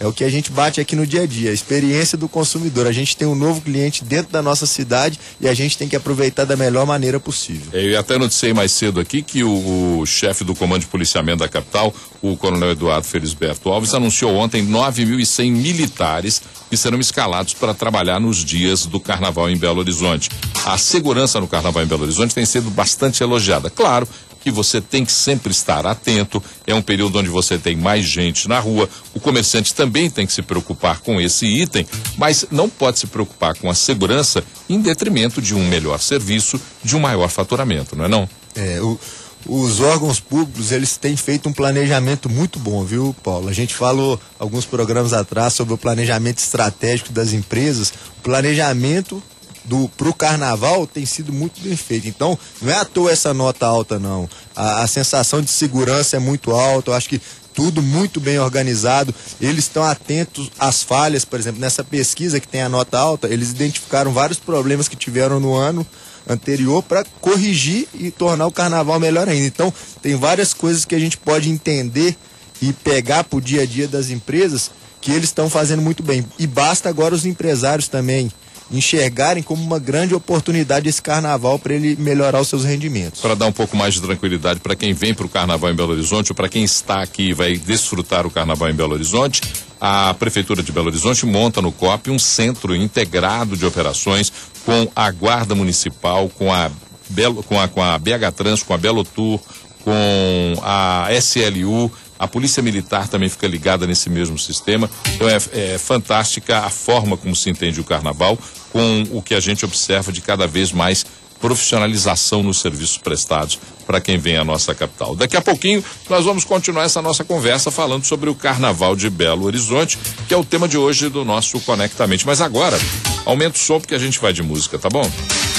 É 0.00 0.06
o 0.06 0.14
que 0.14 0.24
a 0.24 0.30
gente 0.30 0.50
bate 0.50 0.80
aqui 0.80 0.96
no 0.96 1.06
dia 1.06 1.24
a 1.24 1.26
dia, 1.26 1.50
a 1.50 1.52
experiência 1.52 2.16
do 2.16 2.26
consumidor. 2.26 2.86
A 2.86 2.92
gente 2.92 3.14
tem 3.14 3.28
um 3.28 3.34
novo 3.34 3.60
cliente 3.60 4.02
dentro 4.02 4.32
da 4.32 4.40
nossa 4.40 4.64
cidade 4.64 5.20
e 5.38 5.46
a 5.46 5.52
gente 5.52 5.76
tem 5.76 5.86
que 5.86 5.94
aproveitar 5.94 6.46
da 6.46 6.56
melhor 6.56 6.86
maneira 6.86 7.20
possível. 7.20 7.66
Eu 7.78 8.00
até 8.00 8.16
noticiei 8.16 8.54
mais 8.54 8.72
cedo 8.72 8.98
aqui 8.98 9.20
que 9.20 9.44
o, 9.44 9.98
o 10.00 10.06
chefe 10.06 10.42
do 10.42 10.54
Comando 10.54 10.80
de 10.80 10.86
Policiamento 10.86 11.40
da 11.40 11.48
capital, 11.50 11.94
o 12.22 12.34
Coronel 12.34 12.70
Eduardo 12.70 13.06
Felisberto 13.06 13.68
Alves, 13.68 13.92
anunciou 13.92 14.34
ontem 14.36 14.66
9.100 14.66 15.52
militares 15.52 16.40
que 16.70 16.78
serão 16.78 16.98
escalados 16.98 17.52
para 17.52 17.74
trabalhar 17.74 18.18
nos 18.18 18.42
dias 18.42 18.86
do 18.86 18.98
Carnaval 18.98 19.50
em 19.50 19.56
Belo 19.58 19.80
Horizonte. 19.80 20.30
A 20.64 20.78
segurança 20.78 21.38
no 21.38 21.46
Carnaval 21.46 21.82
em 21.82 21.86
Belo 21.86 22.04
Horizonte 22.04 22.34
tem 22.34 22.46
sido 22.46 22.70
bastante 22.70 23.22
elogiada. 23.22 23.68
Claro 23.68 24.08
que 24.40 24.50
você 24.50 24.80
tem 24.80 25.04
que 25.04 25.12
sempre 25.12 25.52
estar 25.52 25.86
atento. 25.86 26.42
É 26.66 26.74
um 26.74 26.82
período 26.82 27.18
onde 27.18 27.28
você 27.28 27.58
tem 27.58 27.76
mais 27.76 28.04
gente 28.04 28.48
na 28.48 28.58
rua. 28.58 28.88
O 29.14 29.20
comerciante 29.20 29.74
também 29.74 30.08
tem 30.10 30.26
que 30.26 30.32
se 30.32 30.42
preocupar 30.42 31.00
com 31.00 31.20
esse 31.20 31.46
item, 31.46 31.86
mas 32.16 32.46
não 32.50 32.68
pode 32.68 32.98
se 32.98 33.06
preocupar 33.06 33.54
com 33.56 33.70
a 33.70 33.74
segurança 33.74 34.42
em 34.68 34.80
detrimento 34.80 35.40
de 35.40 35.54
um 35.54 35.66
melhor 35.68 36.00
serviço, 36.00 36.60
de 36.82 36.96
um 36.96 37.00
maior 37.00 37.28
faturamento, 37.28 37.94
não 37.94 38.04
é 38.04 38.08
não? 38.08 38.28
É, 38.54 38.80
o, 38.80 38.98
os 39.46 39.80
órgãos 39.80 40.20
públicos, 40.20 40.70
eles 40.70 40.96
têm 40.96 41.16
feito 41.16 41.48
um 41.48 41.52
planejamento 41.52 42.28
muito 42.28 42.58
bom, 42.58 42.84
viu, 42.84 43.14
Paulo? 43.22 43.48
A 43.48 43.52
gente 43.52 43.74
falou 43.74 44.20
alguns 44.38 44.64
programas 44.64 45.12
atrás 45.12 45.54
sobre 45.54 45.74
o 45.74 45.78
planejamento 45.78 46.38
estratégico 46.38 47.12
das 47.12 47.32
empresas. 47.32 47.92
O 48.18 48.22
planejamento 48.22 49.22
do 49.64 49.88
pro 49.96 50.12
carnaval 50.12 50.86
tem 50.86 51.04
sido 51.06 51.32
muito 51.32 51.60
bem 51.60 51.76
feito. 51.76 52.08
Então, 52.08 52.38
não 52.60 52.72
é 52.72 52.76
à 52.76 52.84
toa 52.84 53.10
essa 53.10 53.34
nota 53.34 53.66
alta, 53.66 53.98
não. 53.98 54.28
A, 54.54 54.82
a 54.82 54.86
sensação 54.86 55.40
de 55.42 55.50
segurança 55.50 56.16
é 56.16 56.20
muito 56.20 56.52
alta. 56.52 56.90
Eu 56.90 56.94
acho 56.94 57.08
que 57.08 57.20
tudo 57.54 57.82
muito 57.82 58.20
bem 58.20 58.38
organizado. 58.38 59.14
Eles 59.40 59.64
estão 59.64 59.82
atentos 59.84 60.50
às 60.58 60.82
falhas, 60.82 61.24
por 61.24 61.38
exemplo, 61.38 61.60
nessa 61.60 61.84
pesquisa 61.84 62.40
que 62.40 62.48
tem 62.48 62.62
a 62.62 62.68
nota 62.68 62.98
alta, 62.98 63.28
eles 63.28 63.50
identificaram 63.50 64.12
vários 64.12 64.38
problemas 64.38 64.88
que 64.88 64.96
tiveram 64.96 65.40
no 65.40 65.54
ano 65.54 65.86
anterior 66.28 66.82
para 66.82 67.04
corrigir 67.20 67.88
e 67.94 68.10
tornar 68.10 68.46
o 68.46 68.52
carnaval 68.52 69.00
melhor 69.00 69.28
ainda. 69.28 69.46
Então, 69.46 69.72
tem 70.00 70.14
várias 70.16 70.54
coisas 70.54 70.84
que 70.84 70.94
a 70.94 70.98
gente 70.98 71.16
pode 71.16 71.50
entender 71.50 72.16
e 72.62 72.72
pegar 72.72 73.24
para 73.24 73.38
o 73.38 73.40
dia 73.40 73.62
a 73.62 73.66
dia 73.66 73.88
das 73.88 74.10
empresas 74.10 74.70
que 75.00 75.10
eles 75.10 75.24
estão 75.24 75.48
fazendo 75.48 75.82
muito 75.82 76.02
bem. 76.02 76.24
E 76.38 76.46
basta 76.46 76.88
agora 76.88 77.14
os 77.14 77.24
empresários 77.24 77.88
também 77.88 78.30
enxergarem 78.70 79.42
como 79.42 79.62
uma 79.62 79.78
grande 79.78 80.14
oportunidade 80.14 80.88
esse 80.88 81.02
carnaval 81.02 81.58
para 81.58 81.74
ele 81.74 81.96
melhorar 81.96 82.40
os 82.40 82.48
seus 82.48 82.64
rendimentos. 82.64 83.20
Para 83.20 83.34
dar 83.34 83.46
um 83.46 83.52
pouco 83.52 83.76
mais 83.76 83.94
de 83.94 84.00
tranquilidade 84.00 84.60
para 84.60 84.76
quem 84.76 84.92
vem 84.92 85.12
para 85.14 85.26
o 85.26 85.28
carnaval 85.28 85.70
em 85.70 85.74
Belo 85.74 85.92
Horizonte 85.92 86.30
ou 86.32 86.36
para 86.36 86.48
quem 86.48 86.62
está 86.64 87.02
aqui 87.02 87.30
e 87.30 87.32
vai 87.32 87.56
desfrutar 87.56 88.26
o 88.26 88.30
carnaval 88.30 88.70
em 88.70 88.74
Belo 88.74 88.94
Horizonte, 88.94 89.42
a 89.80 90.14
Prefeitura 90.14 90.62
de 90.62 90.70
Belo 90.70 90.88
Horizonte 90.88 91.24
monta 91.24 91.62
no 91.62 91.72
COP 91.72 92.10
um 92.10 92.18
centro 92.18 92.76
integrado 92.76 93.56
de 93.56 93.64
operações 93.64 94.32
com 94.64 94.86
a 94.94 95.10
Guarda 95.10 95.54
Municipal, 95.54 96.28
com 96.28 96.52
a, 96.52 96.70
Belo, 97.08 97.42
com 97.42 97.58
a, 97.58 97.66
com 97.66 97.82
a 97.82 97.98
BH 97.98 98.32
Trans, 98.36 98.62
com 98.62 98.74
a 98.74 98.78
Belo 98.78 99.04
Tour, 99.04 99.40
com 99.84 100.54
a 100.62 101.08
SLU 101.18 101.90
a 102.20 102.28
Polícia 102.28 102.62
Militar 102.62 103.08
também 103.08 103.30
fica 103.30 103.48
ligada 103.48 103.86
nesse 103.86 104.10
mesmo 104.10 104.38
sistema. 104.38 104.90
Então 105.14 105.26
é, 105.26 105.38
é 105.54 105.78
fantástica 105.78 106.58
a 106.58 106.68
forma 106.68 107.16
como 107.16 107.34
se 107.34 107.48
entende 107.48 107.80
o 107.80 107.84
carnaval, 107.84 108.38
com 108.70 109.04
o 109.10 109.22
que 109.22 109.34
a 109.34 109.40
gente 109.40 109.64
observa 109.64 110.12
de 110.12 110.20
cada 110.20 110.46
vez 110.46 110.70
mais 110.70 111.06
profissionalização 111.40 112.42
nos 112.42 112.60
serviços 112.60 112.98
prestados 112.98 113.58
para 113.86 114.02
quem 114.02 114.18
vem 114.18 114.36
à 114.36 114.44
nossa 114.44 114.74
capital. 114.74 115.16
Daqui 115.16 115.34
a 115.34 115.40
pouquinho 115.40 115.82
nós 116.10 116.26
vamos 116.26 116.44
continuar 116.44 116.84
essa 116.84 117.00
nossa 117.00 117.24
conversa 117.24 117.70
falando 117.70 118.04
sobre 118.04 118.28
o 118.28 118.34
Carnaval 118.34 118.94
de 118.94 119.08
Belo 119.08 119.46
Horizonte, 119.46 119.98
que 120.28 120.34
é 120.34 120.36
o 120.36 120.44
tema 120.44 120.68
de 120.68 120.76
hoje 120.76 121.08
do 121.08 121.24
nosso 121.24 121.58
Conectamente. 121.60 122.26
Mas 122.26 122.42
agora, 122.42 122.78
aumenta 123.24 123.56
o 123.56 123.58
som 123.58 123.80
porque 123.80 123.94
a 123.94 123.98
gente 123.98 124.20
vai 124.20 124.34
de 124.34 124.42
música, 124.42 124.78
tá 124.78 124.90
bom? 124.90 125.10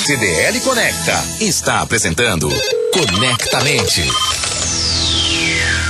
CDL 0.06 0.60
Conecta 0.62 1.26
está 1.40 1.82
apresentando 1.82 2.52
Conectamente. 2.92 4.02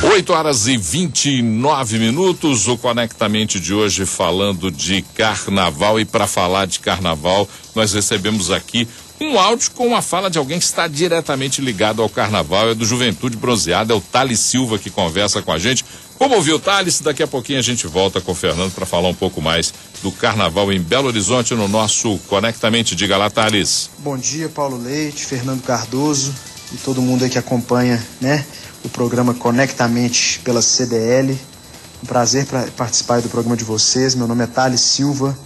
8 0.04 0.34
horas 0.34 0.68
e 0.68 0.78
29 0.78 1.98
minutos, 1.98 2.68
o 2.68 2.78
Conectamente 2.78 3.60
de 3.60 3.74
hoje 3.74 4.06
falando 4.06 4.70
de 4.70 5.02
carnaval. 5.16 6.00
E 6.00 6.06
para 6.06 6.28
falar 6.28 6.68
de 6.68 6.80
carnaval, 6.80 7.50
nós 7.74 7.92
recebemos 7.92 8.52
aqui 8.52 8.88
um 9.20 9.40
áudio 9.40 9.72
com 9.72 9.88
uma 9.88 10.02
fala 10.04 10.30
de 10.30 10.38
alguém 10.38 10.60
que 10.60 10.66
está 10.66 10.88
diretamente 10.88 11.60
ligado 11.60 12.04
ao 12.04 12.10
carnaval. 12.10 12.70
É 12.70 12.76
do 12.76 12.86
Juventude 12.86 13.36
Bronzeada, 13.36 13.94
é 13.94 13.98
o 13.98 14.02
Thales 14.02 14.40
Silva 14.40 14.78
que 14.78 14.92
conversa 14.92 15.42
com 15.42 15.52
a 15.52 15.58
gente. 15.58 15.84
Como 16.20 16.36
ouviu, 16.36 16.60
Thales? 16.60 17.02
Daqui 17.02 17.24
a 17.24 17.28
pouquinho 17.28 17.58
a 17.58 17.64
gente 17.64 17.88
volta 17.88 18.22
com 18.22 18.32
o 18.32 18.36
Fernando 18.36 18.74
para 18.74 18.86
falar 18.86 19.10
um 19.10 19.16
pouco 19.16 19.42
mais 19.42 19.74
do 20.04 20.12
carnaval 20.12 20.72
em 20.72 20.80
Belo 20.80 21.08
Horizonte 21.08 21.56
no 21.56 21.68
nosso 21.68 22.20
Conectamente. 22.28 22.96
Diga 22.96 23.18
lá, 23.18 23.28
Thales. 23.28 23.90
Bom 23.98 24.16
dia, 24.16 24.50
Paulo 24.50 24.78
Leite, 24.78 25.26
Fernando 25.26 25.64
Cardoso 25.64 26.32
e 26.74 26.78
todo 26.78 27.02
mundo 27.02 27.24
aí 27.24 27.30
que 27.30 27.38
acompanha, 27.38 28.02
né? 28.20 28.46
o 28.84 28.90
programa 28.90 29.34
Conectamente 29.34 30.40
pela 30.40 30.62
CDL. 30.62 31.38
Um 32.04 32.06
prazer 32.06 32.46
pra 32.46 32.64
participar 32.76 33.22
do 33.22 33.30
programa 33.30 33.56
de 33.56 33.64
vocês. 33.64 34.16
Meu 34.16 34.28
nome 34.28 34.44
é 34.44 34.48
Thales 34.48 34.82
Silva, 34.82 35.38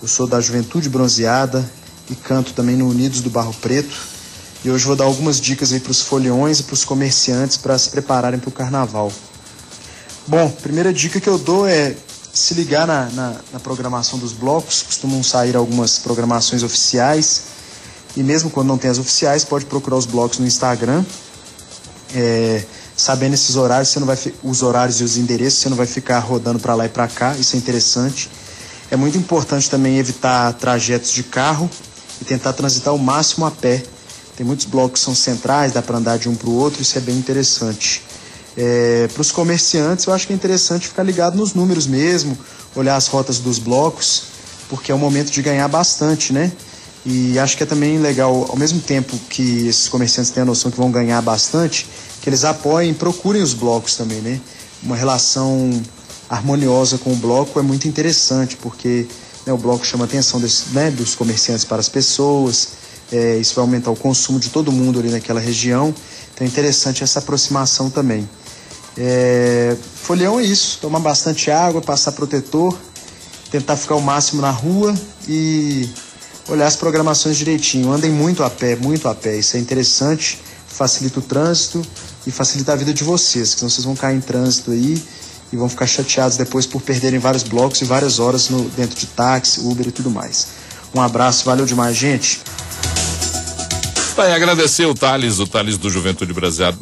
eu 0.00 0.06
sou 0.06 0.26
da 0.26 0.40
Juventude 0.40 0.88
Bronzeada 0.88 1.68
e 2.08 2.14
canto 2.14 2.52
também 2.52 2.76
no 2.76 2.88
Unidos 2.88 3.20
do 3.20 3.30
Barro 3.30 3.52
Preto. 3.54 3.96
E 4.64 4.70
hoje 4.70 4.84
vou 4.84 4.96
dar 4.96 5.04
algumas 5.04 5.40
dicas 5.40 5.72
aí 5.72 5.80
para 5.80 5.90
os 5.90 6.00
foliões 6.00 6.60
e 6.60 6.62
para 6.62 6.74
os 6.74 6.84
comerciantes 6.84 7.56
para 7.56 7.76
se 7.78 7.90
prepararem 7.90 8.38
para 8.38 8.48
o 8.48 8.52
carnaval. 8.52 9.12
Bom, 10.26 10.48
primeira 10.62 10.92
dica 10.92 11.20
que 11.20 11.28
eu 11.28 11.36
dou 11.36 11.66
é 11.66 11.94
se 12.32 12.54
ligar 12.54 12.86
na, 12.86 13.06
na, 13.10 13.36
na, 13.52 13.60
programação 13.60 14.18
dos 14.18 14.32
blocos. 14.32 14.82
Costumam 14.82 15.22
sair 15.22 15.54
algumas 15.54 15.98
programações 15.98 16.62
oficiais. 16.62 17.42
E 18.16 18.22
mesmo 18.22 18.50
quando 18.50 18.68
não 18.68 18.78
tem 18.78 18.90
as 18.90 18.98
oficiais, 18.98 19.44
pode 19.44 19.64
procurar 19.66 19.96
os 19.96 20.06
blocos 20.06 20.38
no 20.38 20.46
Instagram. 20.46 21.04
É, 22.14 22.64
sabendo 22.96 23.34
esses 23.34 23.56
horários, 23.56 23.88
você 23.88 23.98
não 23.98 24.06
vai 24.06 24.16
os 24.42 24.62
horários 24.62 25.00
e 25.00 25.04
os 25.04 25.16
endereços, 25.16 25.60
você 25.60 25.68
não 25.68 25.76
vai 25.76 25.86
ficar 25.86 26.18
rodando 26.20 26.60
para 26.60 26.74
lá 26.74 26.86
e 26.86 26.88
para 26.88 27.08
cá, 27.08 27.34
isso 27.36 27.56
é 27.56 27.58
interessante. 27.58 28.30
É 28.90 28.96
muito 28.96 29.18
importante 29.18 29.68
também 29.68 29.98
evitar 29.98 30.52
trajetos 30.54 31.10
de 31.10 31.24
carro 31.24 31.68
e 32.20 32.24
tentar 32.24 32.52
transitar 32.52 32.94
o 32.94 32.98
máximo 32.98 33.44
a 33.46 33.50
pé. 33.50 33.82
Tem 34.36 34.46
muitos 34.46 34.66
blocos 34.66 35.00
que 35.00 35.04
são 35.04 35.14
centrais, 35.14 35.72
dá 35.72 35.82
para 35.82 35.98
andar 35.98 36.18
de 36.18 36.28
um 36.28 36.34
para 36.34 36.48
o 36.48 36.54
outro, 36.54 36.82
isso 36.82 36.96
é 36.98 37.00
bem 37.00 37.16
interessante. 37.16 38.02
É, 38.56 39.08
para 39.12 39.20
os 39.20 39.32
comerciantes, 39.32 40.06
eu 40.06 40.12
acho 40.12 40.26
que 40.26 40.32
é 40.32 40.36
interessante 40.36 40.86
ficar 40.86 41.02
ligado 41.02 41.36
nos 41.36 41.54
números 41.54 41.86
mesmo, 41.86 42.38
olhar 42.76 42.94
as 42.94 43.08
rotas 43.08 43.38
dos 43.38 43.58
blocos, 43.58 44.24
porque 44.68 44.92
é 44.92 44.94
um 44.94 44.98
momento 44.98 45.30
de 45.30 45.42
ganhar 45.42 45.66
bastante, 45.66 46.32
né? 46.32 46.52
E 47.06 47.38
acho 47.38 47.56
que 47.56 47.62
é 47.62 47.66
também 47.66 47.98
legal, 47.98 48.46
ao 48.48 48.56
mesmo 48.56 48.80
tempo 48.80 49.18
que 49.28 49.66
esses 49.66 49.88
comerciantes 49.88 50.30
têm 50.30 50.42
a 50.42 50.46
noção 50.46 50.70
que 50.70 50.76
vão 50.76 50.90
ganhar 50.90 51.20
bastante, 51.20 51.86
que 52.22 52.28
eles 52.28 52.44
apoiem, 52.44 52.94
procurem 52.94 53.42
os 53.42 53.52
blocos 53.52 53.94
também, 53.96 54.20
né? 54.22 54.40
Uma 54.82 54.96
relação 54.96 55.70
harmoniosa 56.28 56.96
com 56.96 57.12
o 57.12 57.16
bloco 57.16 57.58
é 57.58 57.62
muito 57.62 57.86
interessante, 57.86 58.56
porque 58.56 59.06
né, 59.46 59.52
o 59.52 59.58
bloco 59.58 59.84
chama 59.84 60.04
a 60.04 60.06
atenção 60.06 60.40
desse, 60.40 60.70
né, 60.70 60.90
dos 60.90 61.14
comerciantes 61.14 61.64
para 61.64 61.78
as 61.78 61.88
pessoas, 61.88 62.68
é, 63.12 63.36
isso 63.36 63.54
vai 63.54 63.62
aumentar 63.64 63.90
o 63.90 63.96
consumo 63.96 64.40
de 64.40 64.48
todo 64.48 64.72
mundo 64.72 64.98
ali 64.98 65.10
naquela 65.10 65.40
região, 65.40 65.94
então 66.34 66.46
é 66.46 66.48
interessante 66.48 67.04
essa 67.04 67.18
aproximação 67.18 67.90
também. 67.90 68.28
É, 68.96 69.76
folião 69.96 70.40
é 70.40 70.44
isso, 70.44 70.78
tomar 70.80 71.00
bastante 71.00 71.50
água, 71.50 71.82
passar 71.82 72.12
protetor, 72.12 72.76
tentar 73.50 73.76
ficar 73.76 73.96
o 73.96 74.00
máximo 74.00 74.40
na 74.40 74.50
rua 74.50 74.94
e 75.28 75.88
olhar 76.48 76.66
as 76.66 76.76
programações 76.76 77.36
direitinho. 77.36 77.92
Andem 77.92 78.10
muito 78.10 78.42
a 78.42 78.50
pé, 78.50 78.76
muito 78.76 79.08
a 79.08 79.14
pé. 79.14 79.36
Isso 79.36 79.56
é 79.56 79.60
interessante, 79.60 80.38
facilita 80.66 81.18
o 81.18 81.22
trânsito 81.22 81.82
e 82.26 82.30
facilita 82.30 82.72
a 82.72 82.76
vida 82.76 82.92
de 82.92 83.04
vocês, 83.04 83.54
que 83.54 83.60
senão 83.60 83.70
vocês 83.70 83.84
vão 83.84 83.94
cair 83.94 84.16
em 84.16 84.20
trânsito 84.20 84.70
aí 84.70 85.02
e 85.52 85.56
vão 85.56 85.68
ficar 85.68 85.86
chateados 85.86 86.36
depois 86.36 86.66
por 86.66 86.82
perderem 86.82 87.18
vários 87.18 87.42
blocos 87.42 87.80
e 87.80 87.84
várias 87.84 88.18
horas 88.18 88.48
no, 88.48 88.68
dentro 88.70 88.98
de 88.98 89.06
táxi, 89.06 89.60
Uber 89.60 89.86
e 89.86 89.92
tudo 89.92 90.10
mais. 90.10 90.48
Um 90.94 91.00
abraço, 91.00 91.44
valeu 91.44 91.66
demais, 91.66 91.96
gente. 91.96 92.40
Vai 94.16 94.32
agradecer 94.32 94.86
o 94.86 94.94
Thales, 94.94 95.40
o 95.40 95.46
Thales 95.46 95.76
do 95.76 95.90
Juventude 95.90 96.32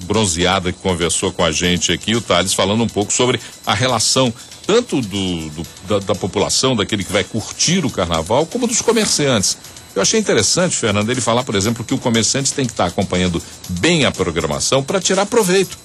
Bronzeada, 0.04 0.70
que 0.70 0.78
conversou 0.78 1.32
com 1.32 1.42
a 1.42 1.50
gente 1.50 1.90
aqui. 1.90 2.14
O 2.14 2.20
Thales 2.20 2.52
falando 2.52 2.82
um 2.82 2.88
pouco 2.88 3.10
sobre 3.10 3.40
a 3.66 3.72
relação 3.72 4.32
tanto 4.66 5.00
do, 5.00 5.50
do 5.50 5.66
da, 5.88 5.98
da, 5.98 6.14
população, 6.14 6.76
daquele 6.76 7.04
que 7.04 7.12
vai 7.12 7.24
curtir 7.24 7.84
o 7.84 7.90
carnaval, 7.90 8.46
como 8.46 8.66
dos 8.66 8.80
comerciantes. 8.80 9.56
Eu 9.94 10.00
achei 10.00 10.18
interessante, 10.18 10.76
Fernando, 10.76 11.10
ele 11.10 11.20
falar, 11.20 11.44
por 11.44 11.54
exemplo, 11.54 11.84
que 11.84 11.92
o 11.92 11.98
comerciante 11.98 12.52
tem 12.52 12.64
que 12.64 12.72
estar 12.72 12.86
acompanhando 12.86 13.42
bem 13.68 14.04
a 14.04 14.10
programação 14.10 14.82
para 14.82 15.00
tirar 15.00 15.26
proveito. 15.26 15.78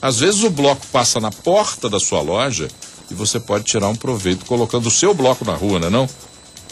Às 0.00 0.20
vezes 0.20 0.42
o 0.42 0.50
bloco 0.50 0.86
passa 0.86 1.20
na 1.20 1.30
porta 1.30 1.88
da 1.88 2.00
sua 2.00 2.22
loja 2.22 2.68
e 3.10 3.14
você 3.14 3.38
pode 3.38 3.64
tirar 3.64 3.88
um 3.88 3.96
proveito 3.96 4.46
colocando 4.46 4.86
o 4.86 4.90
seu 4.90 5.12
bloco 5.12 5.44
na 5.44 5.54
rua, 5.54 5.78
não 5.78 5.88
é 5.88 5.90
não? 5.90 6.08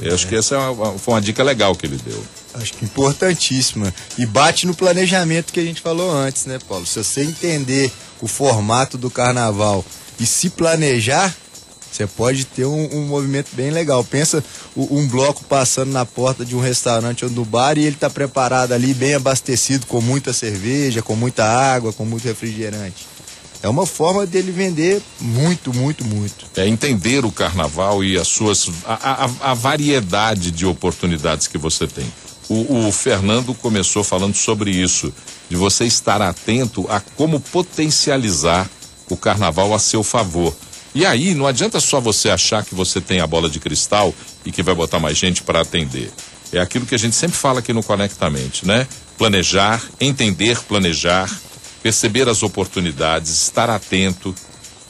Eu 0.01 0.15
acho 0.15 0.29
que 0.29 0.37
essa 0.37 0.55
é 0.55 0.59
uma, 0.59 0.99
foi 0.99 1.15
uma 1.15 1.21
dica 1.21 1.43
legal 1.43 1.75
que 1.75 1.85
ele 1.85 1.99
deu. 2.05 2.23
Acho 2.55 2.73
que 2.73 2.85
importantíssima. 2.85 3.93
E 4.17 4.25
bate 4.25 4.67
no 4.67 4.75
planejamento 4.75 5.53
que 5.53 5.61
a 5.61 5.65
gente 5.65 5.81
falou 5.81 6.11
antes, 6.13 6.47
né, 6.47 6.59
Paulo? 6.69 6.87
Se 6.87 7.03
você 7.03 7.23
entender 7.23 7.93
o 8.21 8.29
formato 8.29 8.97
do 8.97 9.11
carnaval 9.11 9.85
e 10.19 10.25
se 10.25 10.51
planejar, 10.51 11.35
você 11.91 12.07
pode 12.07 12.45
ter 12.45 12.65
um, 12.65 12.89
um 12.93 13.07
movimento 13.07 13.49
bem 13.53 13.71
legal. 13.71 14.05
Pensa 14.05 14.45
um 14.77 15.07
bloco 15.09 15.45
passando 15.45 15.91
na 15.91 16.05
porta 16.05 16.45
de 16.45 16.55
um 16.55 16.61
restaurante 16.61 17.25
ou 17.25 17.31
do 17.31 17.45
bar 17.45 17.77
e 17.77 17.85
ele 17.85 17.97
está 17.97 18.09
preparado 18.09 18.73
ali, 18.73 18.95
bem 18.95 19.15
abastecido, 19.15 19.87
com 19.87 20.01
muita 20.01 20.33
cerveja, 20.33 21.03
com 21.03 21.17
muita 21.17 21.45
água, 21.45 21.93
com 21.93 22.05
muito 22.05 22.25
refrigerante. 22.25 23.07
É 23.63 23.69
uma 23.69 23.87
forma 23.87 24.25
dele 24.25 24.53
vender 24.53 25.03
muito, 25.21 25.75
muito, 25.75 26.05
muito. 26.05 26.47
É 26.57 26.69
entender 26.69 27.25
o 27.25 27.33
carnaval 27.33 28.05
e 28.05 28.17
as 28.17 28.29
suas. 28.29 28.69
a, 28.87 29.25
a, 29.25 29.51
a 29.51 29.55
variedade 29.55 30.53
de 30.53 30.65
oportunidades 30.65 31.49
que 31.49 31.59
você 31.59 31.87
tem. 31.87 32.07
O, 32.49 32.87
o, 32.87 32.93
Fernando 32.93 33.53
começou 33.53 34.03
falando 34.03 34.35
sobre 34.35 34.71
isso, 34.71 35.13
de 35.51 35.57
você 35.57 35.85
estar 35.85 36.23
atento 36.23 36.87
a 36.89 36.99
como 36.99 37.41
potencializar 37.41 38.71
o 39.11 39.17
carnaval 39.17 39.75
a 39.75 39.79
seu 39.79 40.03
favor. 40.03 40.55
E 40.99 41.07
aí, 41.07 41.33
não 41.33 41.47
adianta 41.47 41.79
só 41.79 42.01
você 42.01 42.29
achar 42.29 42.65
que 42.65 42.75
você 42.75 43.01
tem 43.01 43.21
a 43.21 43.27
bola 43.27 43.49
de 43.49 43.61
cristal 43.61 44.13
e 44.45 44.51
que 44.51 44.65
vai 44.65 44.75
botar 44.75 44.99
mais 44.99 45.17
gente 45.17 45.45
para 45.45 45.61
atender. 45.61 46.11
É 46.53 46.59
aquilo 46.59 46.85
que 46.85 46.95
a 46.97 46.99
gente 46.99 47.15
sempre 47.15 47.37
fala 47.37 47.61
aqui 47.61 47.73
no 47.73 47.85
Conectamente, 47.85 48.67
né? 48.67 48.85
Planejar, 49.17 49.81
entender, 50.01 50.59
planejar, 50.65 51.31
perceber 51.85 52.29
as 52.29 52.43
oportunidades, 52.43 53.31
estar 53.31 53.71
atento, 53.71 54.35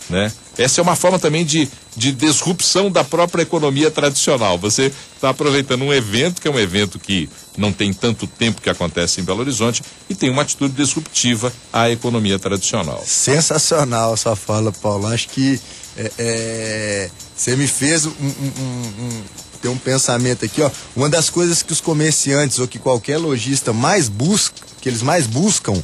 né? 0.09 0.33
Essa 0.57 0.81
é 0.81 0.83
uma 0.83 0.97
forma 0.97 1.19
também 1.19 1.45
de, 1.45 1.69
de 1.95 2.11
disrupção 2.11 2.91
da 2.91 3.05
própria 3.05 3.43
economia 3.43 3.91
tradicional. 3.91 4.57
Você 4.57 4.91
está 5.15 5.29
aproveitando 5.29 5.83
um 5.83 5.93
evento, 5.93 6.41
que 6.41 6.49
é 6.49 6.51
um 6.51 6.59
evento 6.59 6.99
que 6.99 7.29
não 7.55 7.71
tem 7.71 7.93
tanto 7.93 8.27
tempo 8.27 8.63
que 8.63 8.71
acontece 8.71 9.21
em 9.21 9.25
Belo 9.25 9.41
Horizonte, 9.41 9.83
e 10.09 10.15
tem 10.15 10.31
uma 10.31 10.41
atitude 10.41 10.75
disruptiva 10.75 11.53
à 11.71 11.91
economia 11.91 12.39
tradicional. 12.39 13.05
Sensacional 13.07 14.15
essa 14.15 14.35
fala, 14.35 14.73
Paulo. 14.73 15.07
Acho 15.07 15.29
que 15.29 15.61
é, 15.99 16.13
é, 16.19 17.11
você 17.37 17.57
me 17.57 17.67
fez 17.67 18.07
um, 18.07 18.11
um, 18.11 18.33
um, 18.33 19.23
ter 19.61 19.69
um 19.69 19.77
pensamento 19.77 20.45
aqui, 20.45 20.63
ó. 20.63 20.71
Uma 20.95 21.09
das 21.09 21.29
coisas 21.29 21.61
que 21.61 21.73
os 21.73 21.81
comerciantes 21.81 22.61
ou 22.61 22.69
que 22.69 22.79
qualquer 22.79 23.19
lojista 23.19 23.73
mais 23.73 24.09
busca, 24.09 24.55
que 24.81 24.89
eles 24.89 25.03
mais 25.03 25.27
buscam, 25.27 25.75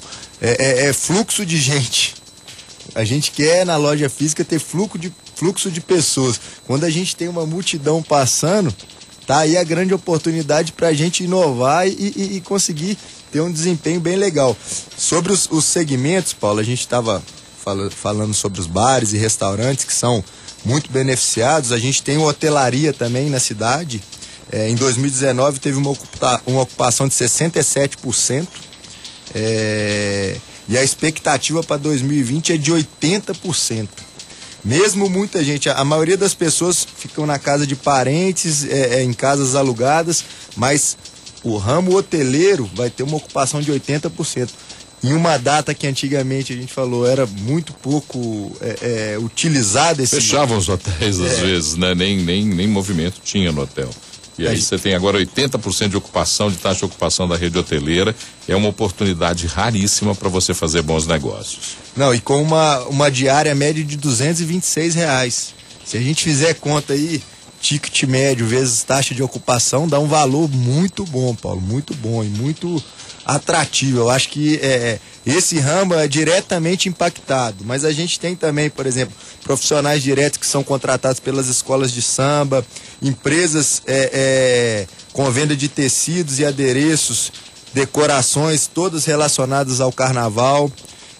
é, 0.40 0.84
é, 0.84 0.86
é 0.86 0.92
fluxo 0.92 1.44
de 1.44 1.58
gente. 1.58 2.14
A 2.94 3.02
gente 3.02 3.32
quer 3.32 3.66
na 3.66 3.76
loja 3.76 4.08
física 4.08 4.44
ter 4.44 4.60
fluxo 4.60 4.98
de, 4.98 5.12
fluxo 5.34 5.68
de 5.68 5.80
pessoas. 5.80 6.40
Quando 6.64 6.84
a 6.84 6.90
gente 6.90 7.16
tem 7.16 7.26
uma 7.26 7.44
multidão 7.44 8.00
passando, 8.00 8.72
tá 9.26 9.38
aí 9.38 9.56
a 9.56 9.64
grande 9.64 9.92
oportunidade 9.92 10.70
para 10.70 10.88
a 10.88 10.92
gente 10.92 11.24
inovar 11.24 11.88
e, 11.88 11.90
e, 11.90 12.36
e, 12.36 12.40
conseguir 12.40 12.96
ter 13.32 13.40
um 13.40 13.50
desempenho 13.50 13.98
bem 13.98 14.14
legal. 14.14 14.56
Sobre 14.96 15.32
os, 15.32 15.48
os 15.50 15.64
segmentos, 15.64 16.32
Paulo, 16.32 16.60
a 16.60 16.64
gente 16.64 16.80
estava 16.80 17.20
fala, 17.64 17.90
falando 17.90 18.34
sobre 18.34 18.60
os 18.60 18.66
bares 18.66 19.12
e 19.12 19.16
restaurantes 19.16 19.84
que 19.84 19.92
são 19.92 20.22
muito 20.64 20.90
beneficiados. 20.90 21.72
A 21.72 21.78
gente 21.78 22.02
tem 22.02 22.18
hotelaria 22.18 22.92
também 22.92 23.30
na 23.30 23.40
cidade. 23.40 24.02
É, 24.52 24.68
em 24.68 24.74
2019 24.74 25.58
teve 25.58 25.78
uma, 25.78 25.96
uma 26.46 26.62
ocupação 26.62 27.08
de 27.08 27.14
67%. 27.14 28.46
É, 29.34 30.36
e 30.68 30.78
a 30.78 30.84
expectativa 30.84 31.62
para 31.62 31.76
2020 31.78 32.52
é 32.52 32.56
de 32.56 32.72
80%. 32.72 33.88
Mesmo 34.64 35.10
muita 35.10 35.44
gente, 35.44 35.68
a 35.68 35.84
maioria 35.84 36.16
das 36.16 36.32
pessoas 36.32 36.86
ficam 36.96 37.26
na 37.26 37.38
casa 37.38 37.66
de 37.66 37.76
parentes, 37.76 38.64
é, 38.64 38.96
é, 38.96 39.02
em 39.02 39.12
casas 39.12 39.54
alugadas, 39.54 40.24
mas 40.56 40.96
o 41.42 41.58
ramo 41.58 41.94
hoteleiro 41.94 42.70
vai 42.74 42.88
ter 42.88 43.02
uma 43.02 43.18
ocupação 43.18 43.60
de 43.60 43.70
80% 43.70 44.48
em 45.04 45.12
uma 45.12 45.36
data 45.36 45.74
que 45.74 45.86
antigamente 45.86 46.52
a 46.52 46.56
gente 46.56 46.72
falou 46.72 47.06
era 47.06 47.26
muito 47.26 47.74
pouco 47.74 48.56
é, 48.60 49.12
é, 49.12 49.18
utilizado 49.18 50.02
esse. 50.02 50.16
Fechavam 50.16 50.56
os 50.56 50.68
hotéis 50.68 51.20
às 51.20 51.38
é. 51.38 51.42
vezes, 51.42 51.76
né? 51.76 51.94
Nem, 51.94 52.18
nem, 52.22 52.46
nem 52.46 52.66
movimento 52.66 53.20
tinha 53.22 53.52
no 53.52 53.62
hotel. 53.62 53.90
E 54.38 54.48
aí 54.48 54.60
você 54.60 54.78
tem 54.78 54.94
agora 54.94 55.18
80% 55.18 55.90
de 55.90 55.96
ocupação, 55.96 56.50
de 56.50 56.56
taxa 56.56 56.80
de 56.80 56.84
ocupação 56.86 57.28
da 57.28 57.36
rede 57.36 57.56
hoteleira. 57.56 58.16
É 58.48 58.56
uma 58.56 58.68
oportunidade 58.68 59.46
raríssima 59.46 60.14
para 60.14 60.28
você 60.28 60.52
fazer 60.52 60.82
bons 60.82 61.06
negócios. 61.06 61.76
Não, 61.94 62.12
e 62.12 62.20
com 62.20 62.42
uma, 62.42 62.80
uma 62.84 63.10
diária 63.10 63.54
média 63.54 63.84
de 63.84 63.96
226 63.96 64.94
reais. 64.94 65.54
Se 65.84 65.96
a 65.96 66.00
gente 66.00 66.24
fizer 66.24 66.54
conta 66.54 66.94
aí, 66.94 67.22
ticket 67.60 68.02
médio 68.04 68.46
vezes 68.46 68.82
taxa 68.82 69.14
de 69.14 69.22
ocupação, 69.22 69.86
dá 69.86 70.00
um 70.00 70.08
valor 70.08 70.50
muito 70.50 71.04
bom, 71.04 71.34
Paulo. 71.34 71.60
Muito 71.60 71.94
bom 71.94 72.24
e 72.24 72.28
muito 72.28 72.82
atrativo. 73.24 73.98
Eu 73.98 74.10
acho 74.10 74.28
que 74.28 74.58
é, 74.62 74.66
é, 74.66 75.00
esse 75.26 75.58
ramo 75.58 75.94
é 75.94 76.06
diretamente 76.06 76.88
impactado, 76.88 77.64
mas 77.64 77.84
a 77.84 77.92
gente 77.92 78.20
tem 78.20 78.36
também, 78.36 78.68
por 78.68 78.86
exemplo, 78.86 79.14
profissionais 79.42 80.02
diretos 80.02 80.38
que 80.38 80.46
são 80.46 80.62
contratados 80.62 81.20
pelas 81.20 81.48
escolas 81.48 81.92
de 81.92 82.02
samba, 82.02 82.64
empresas 83.00 83.82
é, 83.86 84.10
é, 84.12 84.86
com 85.12 85.30
venda 85.30 85.56
de 85.56 85.68
tecidos 85.68 86.38
e 86.38 86.44
adereços, 86.44 87.32
decorações, 87.72 88.66
todas 88.66 89.04
relacionadas 89.04 89.80
ao 89.80 89.92
carnaval. 89.92 90.70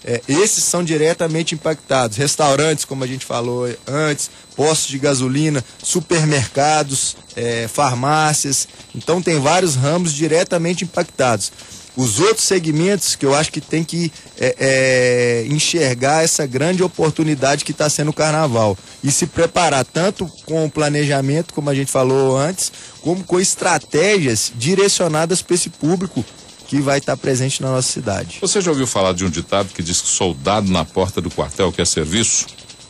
É, 0.07 0.21
esses 0.27 0.63
são 0.63 0.83
diretamente 0.83 1.55
impactados. 1.55 2.15
Restaurantes, 2.15 2.85
como 2.85 3.03
a 3.03 3.07
gente 3.07 3.25
falou 3.25 3.67
antes, 3.87 4.29
postos 4.55 4.89
de 4.89 4.99
gasolina, 4.99 5.65
supermercados, 5.81 7.17
é, 7.35 7.67
farmácias. 7.67 8.67
Então, 8.93 9.19
tem 9.19 9.39
vários 9.39 9.73
ramos 9.73 10.13
diretamente 10.13 10.83
impactados 10.83 11.51
os 11.95 12.19
outros 12.19 12.45
segmentos 12.45 13.15
que 13.15 13.25
eu 13.25 13.33
acho 13.33 13.51
que 13.51 13.61
tem 13.61 13.83
que 13.83 14.11
é, 14.37 14.55
é, 14.59 15.45
enxergar 15.47 16.23
essa 16.23 16.45
grande 16.45 16.83
oportunidade 16.83 17.63
que 17.63 17.71
está 17.71 17.89
sendo 17.89 18.09
o 18.09 18.13
carnaval 18.13 18.77
e 19.03 19.11
se 19.11 19.25
preparar 19.25 19.85
tanto 19.85 20.27
com 20.45 20.65
o 20.65 20.69
planejamento, 20.69 21.53
como 21.53 21.69
a 21.69 21.75
gente 21.75 21.91
falou 21.91 22.37
antes, 22.37 22.71
como 23.01 23.23
com 23.23 23.39
estratégias 23.39 24.51
direcionadas 24.55 25.41
para 25.41 25.55
esse 25.55 25.69
público 25.69 26.23
que 26.67 26.79
vai 26.79 26.97
estar 26.97 27.15
tá 27.15 27.21
presente 27.21 27.61
na 27.61 27.71
nossa 27.71 27.91
cidade. 27.91 28.39
Você 28.41 28.59
já 28.59 28.71
ouviu 28.71 28.87
falar 28.87 29.13
de 29.13 29.23
um 29.23 29.29
ditado 29.29 29.69
que 29.73 29.83
diz 29.83 30.01
que 30.01 30.07
soldado 30.07 30.69
na 30.71 30.83
porta 30.83 31.21
do 31.21 31.29
quartel 31.29 31.71
quer 31.71 31.85
serviço? 31.85 32.47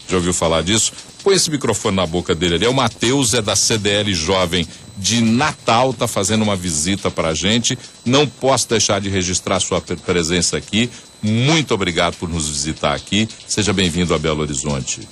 Já 0.07 0.17
ouviu 0.17 0.33
falar 0.33 0.63
disso? 0.63 0.93
Põe 1.25 1.33
esse 1.33 1.49
microfone 1.49 1.95
na 1.95 2.05
boca 2.05 2.35
dele 2.35 2.53
ali. 2.53 2.65
É 2.65 2.69
o 2.69 2.73
Matheus, 2.73 3.33
é 3.33 3.41
da 3.41 3.55
CDL 3.55 4.13
Jovem 4.13 4.67
de 4.95 5.21
Natal, 5.21 5.91
tá 5.91 6.07
fazendo 6.07 6.43
uma 6.43 6.55
visita 6.55 7.09
pra 7.09 7.33
gente. 7.33 7.75
Não 8.05 8.27
posso 8.27 8.69
deixar 8.69 9.01
de 9.01 9.09
registrar 9.09 9.59
sua 9.59 9.81
presença 9.81 10.55
aqui. 10.55 10.87
Muito 11.23 11.73
obrigado 11.73 12.15
por 12.17 12.29
nos 12.29 12.47
visitar 12.47 12.93
aqui. 12.93 13.27
Seja 13.47 13.73
bem-vindo 13.73 14.13
a 14.13 14.19
Belo 14.19 14.41
Horizonte. 14.41 15.09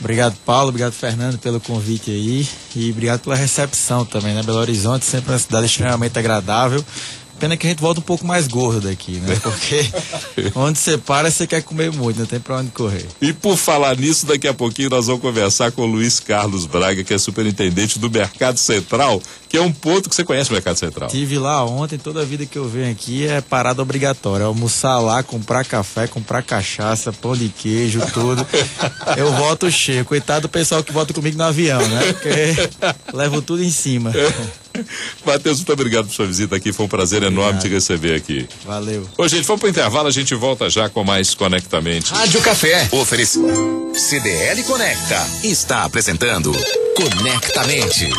Obrigado, 0.00 0.36
Paulo. 0.44 0.70
Obrigado, 0.70 0.94
Fernando, 0.94 1.38
pelo 1.38 1.60
convite 1.60 2.10
aí. 2.10 2.44
E 2.74 2.90
obrigado 2.90 3.20
pela 3.20 3.36
recepção 3.36 4.04
também, 4.04 4.34
né? 4.34 4.42
Belo 4.42 4.58
Horizonte 4.58 5.04
sempre 5.04 5.30
uma 5.30 5.38
cidade 5.38 5.66
extremamente 5.66 6.18
agradável. 6.18 6.84
Pena 7.42 7.56
que 7.56 7.66
a 7.66 7.70
gente 7.70 7.80
volta 7.80 7.98
um 7.98 8.04
pouco 8.04 8.24
mais 8.24 8.46
gordo 8.46 8.82
daqui, 8.82 9.14
né? 9.14 9.36
Porque 9.42 9.84
onde 10.54 10.78
você 10.78 10.96
para, 10.96 11.28
você 11.28 11.44
quer 11.44 11.60
comer 11.60 11.90
muito, 11.90 12.20
não 12.20 12.24
tem 12.24 12.38
pra 12.38 12.58
onde 12.58 12.70
correr. 12.70 13.04
E 13.20 13.32
por 13.32 13.56
falar 13.56 13.96
nisso, 13.96 14.26
daqui 14.26 14.46
a 14.46 14.54
pouquinho 14.54 14.88
nós 14.88 15.08
vamos 15.08 15.20
conversar 15.20 15.72
com 15.72 15.82
o 15.82 15.86
Luiz 15.86 16.20
Carlos 16.20 16.66
Braga, 16.66 17.02
que 17.02 17.12
é 17.12 17.18
superintendente 17.18 17.98
do 17.98 18.08
Mercado 18.08 18.58
Central, 18.58 19.20
que 19.48 19.56
é 19.56 19.60
um 19.60 19.72
ponto 19.72 20.08
que 20.08 20.14
você 20.14 20.22
conhece 20.22 20.50
o 20.50 20.52
Mercado 20.52 20.76
Central. 20.76 21.08
Tive 21.08 21.36
lá 21.36 21.64
ontem, 21.64 21.98
toda 21.98 22.20
a 22.22 22.24
vida 22.24 22.46
que 22.46 22.56
eu 22.56 22.68
venho 22.68 22.92
aqui 22.92 23.26
é 23.26 23.40
parada 23.40 23.82
obrigatória. 23.82 24.46
Almoçar 24.46 25.00
lá, 25.00 25.20
comprar 25.24 25.64
café, 25.64 26.06
comprar 26.06 26.44
cachaça, 26.44 27.12
pão 27.12 27.36
de 27.36 27.48
queijo, 27.48 28.00
tudo. 28.14 28.46
eu 29.18 29.32
volto 29.32 29.68
cheio. 29.68 30.04
Coitado 30.04 30.42
do 30.42 30.48
pessoal 30.48 30.84
que 30.84 30.92
volta 30.92 31.12
comigo 31.12 31.36
no 31.36 31.42
avião, 31.42 31.80
né? 31.88 32.12
Porque 32.12 32.70
levo 33.12 33.42
tudo 33.42 33.64
em 33.64 33.70
cima. 33.70 34.12
Matheus, 35.24 35.58
muito 35.58 35.72
obrigado 35.72 36.06
por 36.06 36.14
sua 36.14 36.26
visita 36.26 36.56
aqui. 36.56 36.72
Foi 36.72 36.86
um 36.86 36.88
prazer 36.88 37.22
enorme 37.22 37.58
obrigado. 37.58 37.62
te 37.62 37.68
receber 37.68 38.14
aqui. 38.14 38.48
Valeu. 38.64 39.08
Ô, 39.16 39.28
gente, 39.28 39.46
vamos 39.46 39.60
pro 39.60 39.68
intervalo. 39.68 40.08
A 40.08 40.12
gente 40.12 40.34
volta 40.34 40.68
já 40.68 40.88
com 40.88 41.04
mais 41.04 41.34
Conectamente. 41.34 42.12
Rádio 42.12 42.40
Café. 42.40 42.88
Oferecimento. 42.92 43.92
CDL 43.94 44.62
Conecta. 44.64 45.26
Está 45.42 45.84
apresentando 45.84 46.52
Conectamente. 46.96 48.10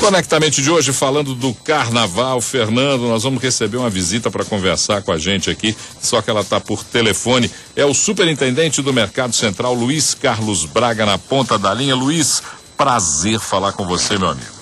Conectamente 0.00 0.60
de 0.60 0.70
hoje, 0.70 0.92
falando 0.92 1.34
do 1.34 1.54
carnaval, 1.54 2.40
Fernando, 2.40 3.08
nós 3.08 3.22
vamos 3.22 3.42
receber 3.42 3.78
uma 3.78 3.88
visita 3.88 4.30
para 4.30 4.44
conversar 4.44 5.02
com 5.02 5.10
a 5.10 5.18
gente 5.18 5.50
aqui, 5.50 5.74
só 6.00 6.20
que 6.20 6.28
ela 6.28 6.42
está 6.42 6.60
por 6.60 6.84
telefone. 6.84 7.50
É 7.74 7.86
o 7.86 7.94
superintendente 7.94 8.82
do 8.82 8.92
Mercado 8.92 9.34
Central, 9.34 9.72
Luiz 9.72 10.12
Carlos 10.12 10.66
Braga, 10.66 11.06
na 11.06 11.16
ponta 11.16 11.58
da 11.58 11.72
linha. 11.72 11.94
Luiz, 11.94 12.42
prazer 12.76 13.38
falar 13.40 13.72
com 13.72 13.86
você, 13.86 14.18
meu 14.18 14.28
amigo. 14.28 14.53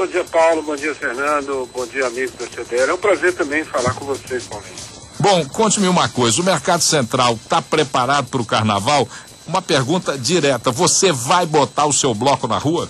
Bom 0.00 0.06
dia, 0.06 0.24
Paulo. 0.24 0.62
Bom 0.62 0.76
dia, 0.76 0.94
Fernando. 0.94 1.68
Bom 1.74 1.86
dia, 1.86 2.06
amigos 2.06 2.32
da 2.36 2.46
CDL. 2.46 2.90
É 2.90 2.94
um 2.94 2.96
prazer 2.96 3.34
também 3.34 3.62
falar 3.64 3.92
com 3.92 4.06
vocês, 4.06 4.44
Paulinho. 4.44 4.72
Bom, 5.18 5.46
conte-me 5.50 5.88
uma 5.88 6.08
coisa. 6.08 6.40
O 6.40 6.44
Mercado 6.44 6.80
Central 6.80 7.34
está 7.34 7.60
preparado 7.60 8.28
para 8.28 8.40
o 8.40 8.46
Carnaval? 8.46 9.06
Uma 9.46 9.60
pergunta 9.60 10.16
direta. 10.16 10.70
Você 10.70 11.12
vai 11.12 11.44
botar 11.44 11.84
o 11.84 11.92
seu 11.92 12.14
bloco 12.14 12.48
na 12.48 12.56
rua? 12.56 12.88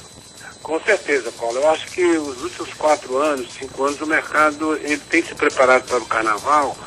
Com 0.63 0.79
certeza, 0.83 1.33
Paulo. 1.33 1.59
Eu 1.59 1.69
acho 1.71 1.89
que 1.89 2.01
os 2.01 2.45
últimos 2.45 2.73
quatro 2.75 3.19
anos, 3.19 3.49
cinco 3.59 3.83
anos, 3.83 4.01
o 4.01 4.07
mercado 4.07 4.77
ele 4.77 4.99
tem 4.99 5.21
se 5.21 5.35
preparado 5.35 5.89
para 5.89 5.99
o 5.99 6.07
Carnaval, 6.07 6.79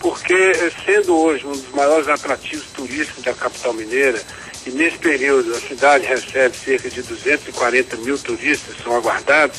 porque 0.00 0.54
sendo 0.86 1.14
hoje 1.14 1.46
um 1.46 1.52
dos 1.52 1.70
maiores 1.72 2.08
atrativos 2.08 2.64
turísticos 2.72 3.22
da 3.22 3.34
capital 3.34 3.74
mineira, 3.74 4.22
e 4.66 4.70
nesse 4.70 4.98
período 4.98 5.54
a 5.54 5.60
cidade 5.60 6.06
recebe 6.06 6.56
cerca 6.56 6.90
de 6.90 7.02
240 7.02 7.96
mil 7.98 8.18
turistas, 8.18 8.74
são 8.82 8.96
aguardados. 8.96 9.56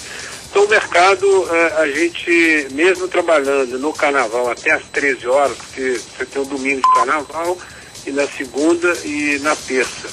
Então 0.49 0.65
o 0.65 0.69
mercado, 0.69 1.49
eh, 1.49 1.73
a 1.77 1.87
gente, 1.87 2.67
mesmo 2.71 3.07
trabalhando 3.07 3.79
no 3.79 3.93
carnaval 3.93 4.49
até 4.49 4.71
às 4.71 4.83
13 4.85 5.27
horas, 5.27 5.57
porque 5.57 5.99
você 5.99 6.25
tem 6.25 6.41
o 6.41 6.45
um 6.45 6.47
domingo 6.47 6.81
de 6.81 6.93
carnaval, 6.93 7.57
e 8.05 8.11
na 8.11 8.27
segunda 8.27 8.97
e 9.03 9.39
na 9.39 9.55
terça. 9.55 10.07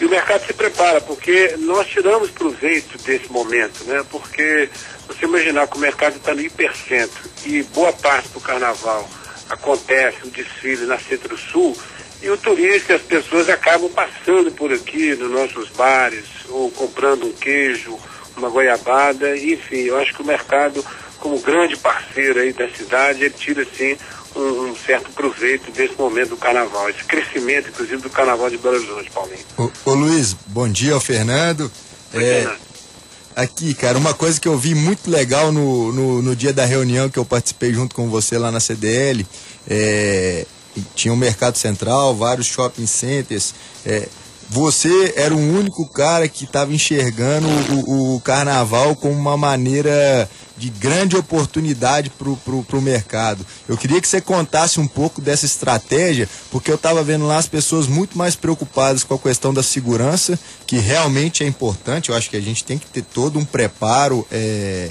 E 0.00 0.04
o 0.04 0.08
mercado 0.08 0.46
se 0.46 0.52
prepara, 0.52 1.00
porque 1.00 1.56
nós 1.58 1.86
tiramos 1.86 2.30
proveito 2.30 2.96
desse 3.02 3.30
momento, 3.30 3.84
né? 3.84 4.02
Porque 4.10 4.70
você 5.06 5.26
imaginar 5.26 5.66
que 5.66 5.76
o 5.76 5.80
mercado 5.80 6.16
está 6.16 6.34
no 6.34 6.40
hipercentro 6.40 7.28
e 7.44 7.62
boa 7.64 7.92
parte 7.92 8.28
do 8.28 8.40
carnaval 8.40 9.08
acontece 9.50 10.18
o 10.24 10.30
desfile 10.30 10.86
na 10.86 10.98
Centro-Sul, 10.98 11.76
e 12.22 12.28
o 12.28 12.36
turista, 12.36 12.94
as 12.94 13.02
pessoas 13.02 13.48
acabam 13.48 13.90
passando 13.90 14.52
por 14.52 14.72
aqui 14.72 15.14
nos 15.14 15.30
nossos 15.30 15.68
bares, 15.70 16.24
ou 16.48 16.70
comprando 16.70 17.26
um 17.26 17.32
queijo, 17.32 17.98
uma 18.36 18.50
goiabada, 18.50 19.36
enfim, 19.36 19.82
eu 19.82 19.98
acho 19.98 20.14
que 20.14 20.22
o 20.22 20.26
mercado, 20.26 20.84
como 21.18 21.40
grande 21.40 21.76
parceiro 21.76 22.40
aí 22.40 22.52
da 22.52 22.68
cidade, 22.70 23.24
ele 23.24 23.34
tira 23.34 23.62
assim 23.62 23.96
um, 24.36 24.70
um, 24.70 24.76
certo 24.76 25.10
proveito 25.10 25.70
desse 25.72 25.94
momento 25.96 26.30
do 26.30 26.36
carnaval, 26.36 26.88
esse 26.90 27.04
crescimento, 27.04 27.68
inclusive, 27.68 28.02
do 28.02 28.10
carnaval 28.10 28.50
de 28.50 28.58
Belo 28.58 28.76
Horizonte, 28.76 29.10
Paulinho. 29.10 29.44
Ô, 29.56 29.70
ô 29.84 29.94
Luiz, 29.94 30.36
bom 30.46 30.68
dia, 30.68 30.96
o 30.96 31.00
Fernando. 31.00 31.70
Oi, 32.12 32.22
é, 32.22 32.34
Fernando. 32.34 32.70
Aqui, 33.34 33.74
cara, 33.74 33.96
uma 33.96 34.12
coisa 34.12 34.40
que 34.40 34.48
eu 34.48 34.58
vi 34.58 34.74
muito 34.74 35.10
legal 35.10 35.52
no, 35.52 35.92
no, 35.92 36.22
no, 36.22 36.36
dia 36.36 36.52
da 36.52 36.64
reunião 36.64 37.08
que 37.08 37.18
eu 37.18 37.24
participei 37.24 37.72
junto 37.72 37.94
com 37.94 38.10
você 38.10 38.36
lá 38.36 38.50
na 38.50 38.60
CDL, 38.60 39.26
é, 39.68 40.46
tinha 40.94 41.12
um 41.12 41.16
mercado 41.16 41.56
central, 41.56 42.14
vários 42.14 42.46
shopping 42.46 42.86
centers. 42.86 43.54
É, 43.84 44.08
você 44.50 45.14
era 45.16 45.32
o 45.32 45.38
único 45.38 45.86
cara 45.86 46.28
que 46.28 46.44
estava 46.44 46.72
enxergando 46.74 47.46
o, 47.86 48.16
o, 48.16 48.20
carnaval 48.20 48.96
como 48.96 49.14
uma 49.14 49.36
maneira 49.36 50.28
de 50.58 50.68
grande 50.70 51.16
oportunidade 51.16 52.10
para 52.10 52.28
o 52.28 52.82
mercado. 52.82 53.46
Eu 53.68 53.76
queria 53.76 54.00
que 54.00 54.08
você 54.08 54.20
contasse 54.20 54.80
um 54.80 54.88
pouco 54.88 55.20
dessa 55.20 55.46
estratégia, 55.46 56.28
porque 56.50 56.68
eu 56.68 56.74
estava 56.74 57.02
vendo 57.04 57.28
lá 57.28 57.36
as 57.36 57.46
pessoas 57.46 57.86
muito 57.86 58.18
mais 58.18 58.34
preocupadas 58.34 59.04
com 59.04 59.14
a 59.14 59.18
questão 59.18 59.54
da 59.54 59.62
segurança, 59.62 60.38
que 60.66 60.78
realmente 60.78 61.44
é 61.44 61.46
importante. 61.46 62.10
Eu 62.10 62.16
acho 62.16 62.28
que 62.28 62.36
a 62.36 62.42
gente 62.42 62.64
tem 62.64 62.76
que 62.76 62.86
ter 62.86 63.02
todo 63.02 63.38
um 63.38 63.44
preparo. 63.44 64.26
É, 64.32 64.90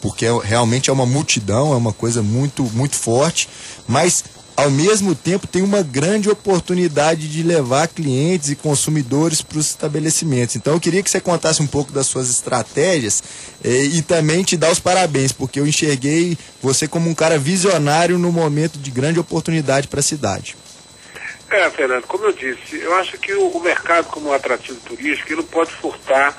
porque 0.00 0.26
é, 0.26 0.38
realmente 0.42 0.90
é 0.90 0.92
uma 0.92 1.06
multidão, 1.06 1.72
é 1.72 1.76
uma 1.76 1.92
coisa 1.92 2.22
muito, 2.22 2.62
muito 2.74 2.94
forte, 2.94 3.48
mas 3.88 4.22
ao 4.56 4.70
mesmo 4.70 5.14
tempo 5.14 5.46
tem 5.46 5.62
uma 5.62 5.82
grande 5.82 6.30
oportunidade 6.30 7.28
de 7.28 7.42
levar 7.42 7.88
clientes 7.88 8.50
e 8.50 8.56
consumidores 8.56 9.42
para 9.42 9.58
os 9.58 9.70
estabelecimentos. 9.70 10.56
Então 10.56 10.74
eu 10.74 10.80
queria 10.80 11.02
que 11.02 11.10
você 11.10 11.20
contasse 11.20 11.62
um 11.62 11.66
pouco 11.66 11.92
das 11.92 12.06
suas 12.06 12.30
estratégias 12.30 13.22
eh, 13.64 13.84
e 13.84 14.02
também 14.02 14.42
te 14.42 14.56
dar 14.56 14.70
os 14.70 14.78
parabéns, 14.78 15.32
porque 15.32 15.58
eu 15.58 15.66
enxerguei 15.66 16.38
você 16.62 16.86
como 16.86 17.10
um 17.10 17.14
cara 17.14 17.38
visionário 17.38 18.18
no 18.18 18.30
momento 18.30 18.78
de 18.78 18.90
grande 18.90 19.18
oportunidade 19.18 19.88
para 19.88 20.00
a 20.00 20.02
cidade. 20.02 20.56
É, 21.50 21.70
Fernando, 21.70 22.04
como 22.06 22.24
eu 22.24 22.32
disse, 22.32 22.80
eu 22.80 22.94
acho 22.94 23.18
que 23.18 23.32
o, 23.32 23.48
o 23.48 23.62
mercado 23.62 24.06
como 24.06 24.32
atrativo 24.32 24.78
turístico, 24.80 25.32
ele 25.32 25.42
pode 25.42 25.72
furtar 25.72 26.34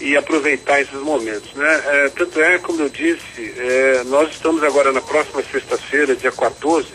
e 0.00 0.16
aproveitar 0.16 0.80
esses 0.80 1.00
momentos. 1.00 1.52
Né? 1.54 1.82
É, 1.86 2.08
tanto 2.08 2.40
é, 2.40 2.58
como 2.58 2.82
eu 2.82 2.88
disse, 2.88 3.54
é, 3.56 4.02
nós 4.06 4.30
estamos 4.30 4.62
agora 4.62 4.92
na 4.92 5.00
próxima 5.00 5.42
sexta-feira, 5.42 6.16
dia 6.16 6.32
14, 6.32 6.88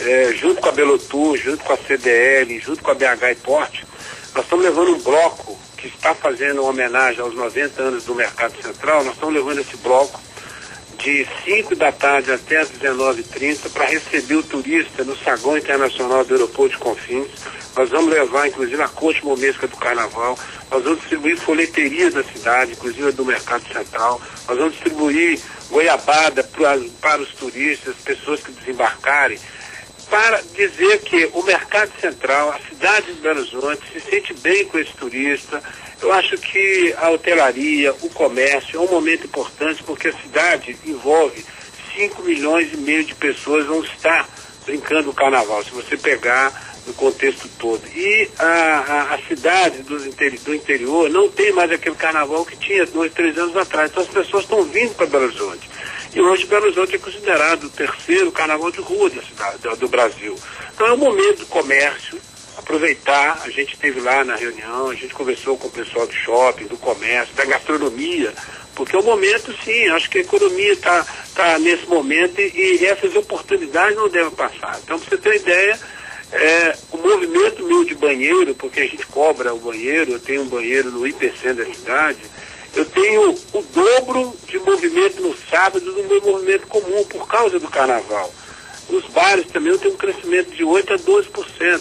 é, 0.00 0.32
junto 0.32 0.60
com 0.60 0.68
a 0.68 0.72
Belotur, 0.72 1.36
junto 1.36 1.64
com 1.64 1.72
a 1.72 1.76
CDL, 1.76 2.58
junto 2.60 2.82
com 2.82 2.90
a 2.90 2.94
BH 2.94 3.32
e 3.32 3.34
Porte, 3.36 3.86
nós 4.34 4.44
estamos 4.44 4.64
levando 4.64 4.94
um 4.94 5.00
bloco 5.00 5.58
que 5.76 5.88
está 5.88 6.14
fazendo 6.14 6.60
uma 6.60 6.70
homenagem 6.70 7.20
aos 7.20 7.34
90 7.34 7.82
anos 7.82 8.04
do 8.04 8.14
Mercado 8.14 8.60
Central, 8.60 9.04
nós 9.04 9.14
estamos 9.14 9.34
levando 9.34 9.60
esse 9.60 9.76
bloco 9.78 10.20
de 10.98 11.26
5 11.44 11.76
da 11.76 11.92
tarde 11.92 12.32
até 12.32 12.58
as 12.58 12.70
19h30 12.70 13.70
para 13.70 13.86
receber 13.86 14.34
o 14.34 14.42
turista 14.42 15.04
no 15.04 15.16
saguão 15.16 15.56
internacional 15.56 16.24
do 16.24 16.34
aeroporto 16.34 16.76
de 16.76 16.78
Confins. 16.78 17.28
Nós 17.76 17.90
vamos 17.90 18.12
levar, 18.12 18.48
inclusive, 18.48 18.82
a 18.82 18.88
corte 18.88 19.24
momesca 19.24 19.68
do 19.68 19.76
carnaval. 19.76 20.36
Nós 20.68 20.82
vamos 20.82 20.98
distribuir 20.98 21.36
folheteria 21.36 22.10
da 22.10 22.24
cidade, 22.24 22.72
inclusive 22.72 23.12
do 23.12 23.24
Mercado 23.24 23.62
Central. 23.72 24.20
Nós 24.48 24.58
vamos 24.58 24.72
distribuir 24.72 25.40
goiabada 25.70 26.42
para, 26.42 26.80
para 27.00 27.22
os 27.22 27.32
turistas, 27.34 27.94
pessoas 28.04 28.42
que 28.42 28.50
desembarcarem 28.50 29.38
para 30.10 30.42
dizer 30.54 31.00
que 31.00 31.28
o 31.32 31.42
mercado 31.42 31.92
central, 32.00 32.50
a 32.50 32.58
cidade 32.68 33.12
de 33.12 33.20
Belo 33.20 33.40
Horizonte, 33.40 33.82
se 33.92 34.00
sente 34.00 34.34
bem 34.34 34.64
com 34.66 34.78
esse 34.78 34.92
turista. 34.92 35.62
Eu 36.00 36.12
acho 36.12 36.36
que 36.38 36.94
a 36.98 37.10
hotelaria, 37.10 37.92
o 38.02 38.10
comércio 38.10 38.78
é 38.78 38.80
um 38.80 38.90
momento 38.90 39.26
importante 39.26 39.82
porque 39.82 40.08
a 40.08 40.12
cidade 40.12 40.76
envolve 40.84 41.44
5 41.96 42.22
milhões 42.22 42.72
e 42.72 42.76
meio 42.76 43.04
de 43.04 43.14
pessoas 43.14 43.66
vão 43.66 43.82
estar 43.82 44.28
brincando 44.64 45.10
o 45.10 45.14
carnaval, 45.14 45.64
se 45.64 45.70
você 45.70 45.96
pegar 45.96 46.68
no 46.86 46.94
contexto 46.94 47.48
todo. 47.58 47.82
E 47.94 48.30
a, 48.38 48.44
a, 48.44 49.14
a 49.14 49.18
cidade 49.22 49.82
do, 49.82 49.98
do 49.98 50.54
interior 50.54 51.10
não 51.10 51.28
tem 51.28 51.52
mais 51.52 51.70
aquele 51.70 51.94
carnaval 51.94 52.44
que 52.44 52.56
tinha 52.56 52.86
dois, 52.86 53.12
três 53.12 53.36
anos 53.36 53.56
atrás. 53.56 53.90
Então 53.90 54.02
as 54.02 54.08
pessoas 54.08 54.44
estão 54.44 54.62
vindo 54.64 54.94
para 54.94 55.06
Belo 55.06 55.24
Horizonte. 55.24 55.67
E 56.14 56.20
hoje 56.20 56.46
Belo 56.46 56.64
Horizonte 56.64 56.96
é 56.96 56.98
considerado 56.98 57.64
o 57.64 57.70
terceiro 57.70 58.32
carnaval 58.32 58.70
de 58.70 58.80
rua 58.80 59.10
da 59.10 59.22
cidade, 59.22 59.78
do, 59.78 59.88
Brasil. 59.88 60.34
Então 60.74 60.86
é 60.86 60.92
o 60.92 60.98
momento 60.98 61.40
do 61.40 61.46
comércio, 61.46 62.18
aproveitar, 62.56 63.42
a 63.44 63.50
gente 63.50 63.74
esteve 63.74 64.00
lá 64.00 64.24
na 64.24 64.34
reunião, 64.34 64.88
a 64.88 64.94
gente 64.94 65.12
conversou 65.14 65.58
com 65.58 65.68
o 65.68 65.70
pessoal 65.70 66.06
do 66.06 66.12
shopping, 66.12 66.66
do 66.66 66.78
comércio, 66.78 67.34
da 67.34 67.44
gastronomia, 67.44 68.32
porque 68.74 68.96
é 68.96 68.98
o 68.98 69.02
momento, 69.02 69.54
sim, 69.64 69.88
acho 69.88 70.08
que 70.08 70.18
a 70.18 70.22
economia 70.22 70.72
está 70.72 71.06
tá 71.34 71.58
nesse 71.58 71.86
momento 71.86 72.40
e, 72.40 72.78
e, 72.80 72.86
essas 72.86 73.14
oportunidades 73.14 73.96
não 73.96 74.08
devem 74.08 74.30
passar. 74.30 74.78
Então, 74.82 74.98
para 74.98 75.10
você 75.10 75.18
ter 75.18 75.28
uma 75.28 75.36
ideia, 75.36 75.80
é, 76.32 76.76
o 76.90 76.96
movimento 76.96 77.64
meu 77.64 77.84
de 77.84 77.94
banheiro, 77.94 78.54
porque 78.54 78.80
a 78.80 78.86
gente 78.86 79.06
cobra 79.06 79.52
o 79.52 79.58
banheiro, 79.58 80.12
eu 80.12 80.20
tenho 80.20 80.42
um 80.42 80.48
banheiro 80.48 80.90
no 80.90 81.06
hipercentro 81.06 81.64
da 81.64 81.74
cidade, 81.74 82.18
eu 82.78 82.84
tenho 82.84 83.30
o 83.52 83.62
dobro 83.74 84.36
de 84.46 84.56
movimento 84.60 85.20
no 85.20 85.36
sábado 85.50 85.84
do 85.84 86.04
meu 86.04 86.22
movimento 86.22 86.68
comum 86.68 87.04
por 87.06 87.26
causa 87.26 87.58
do 87.58 87.66
carnaval. 87.66 88.32
Nos 88.88 89.04
bares 89.06 89.48
também 89.48 89.72
eu 89.72 89.78
tenho 89.78 89.94
um 89.94 89.96
crescimento 89.96 90.52
de 90.52 90.62
8% 90.62 90.92
a 90.92 90.96
12%. 90.96 91.80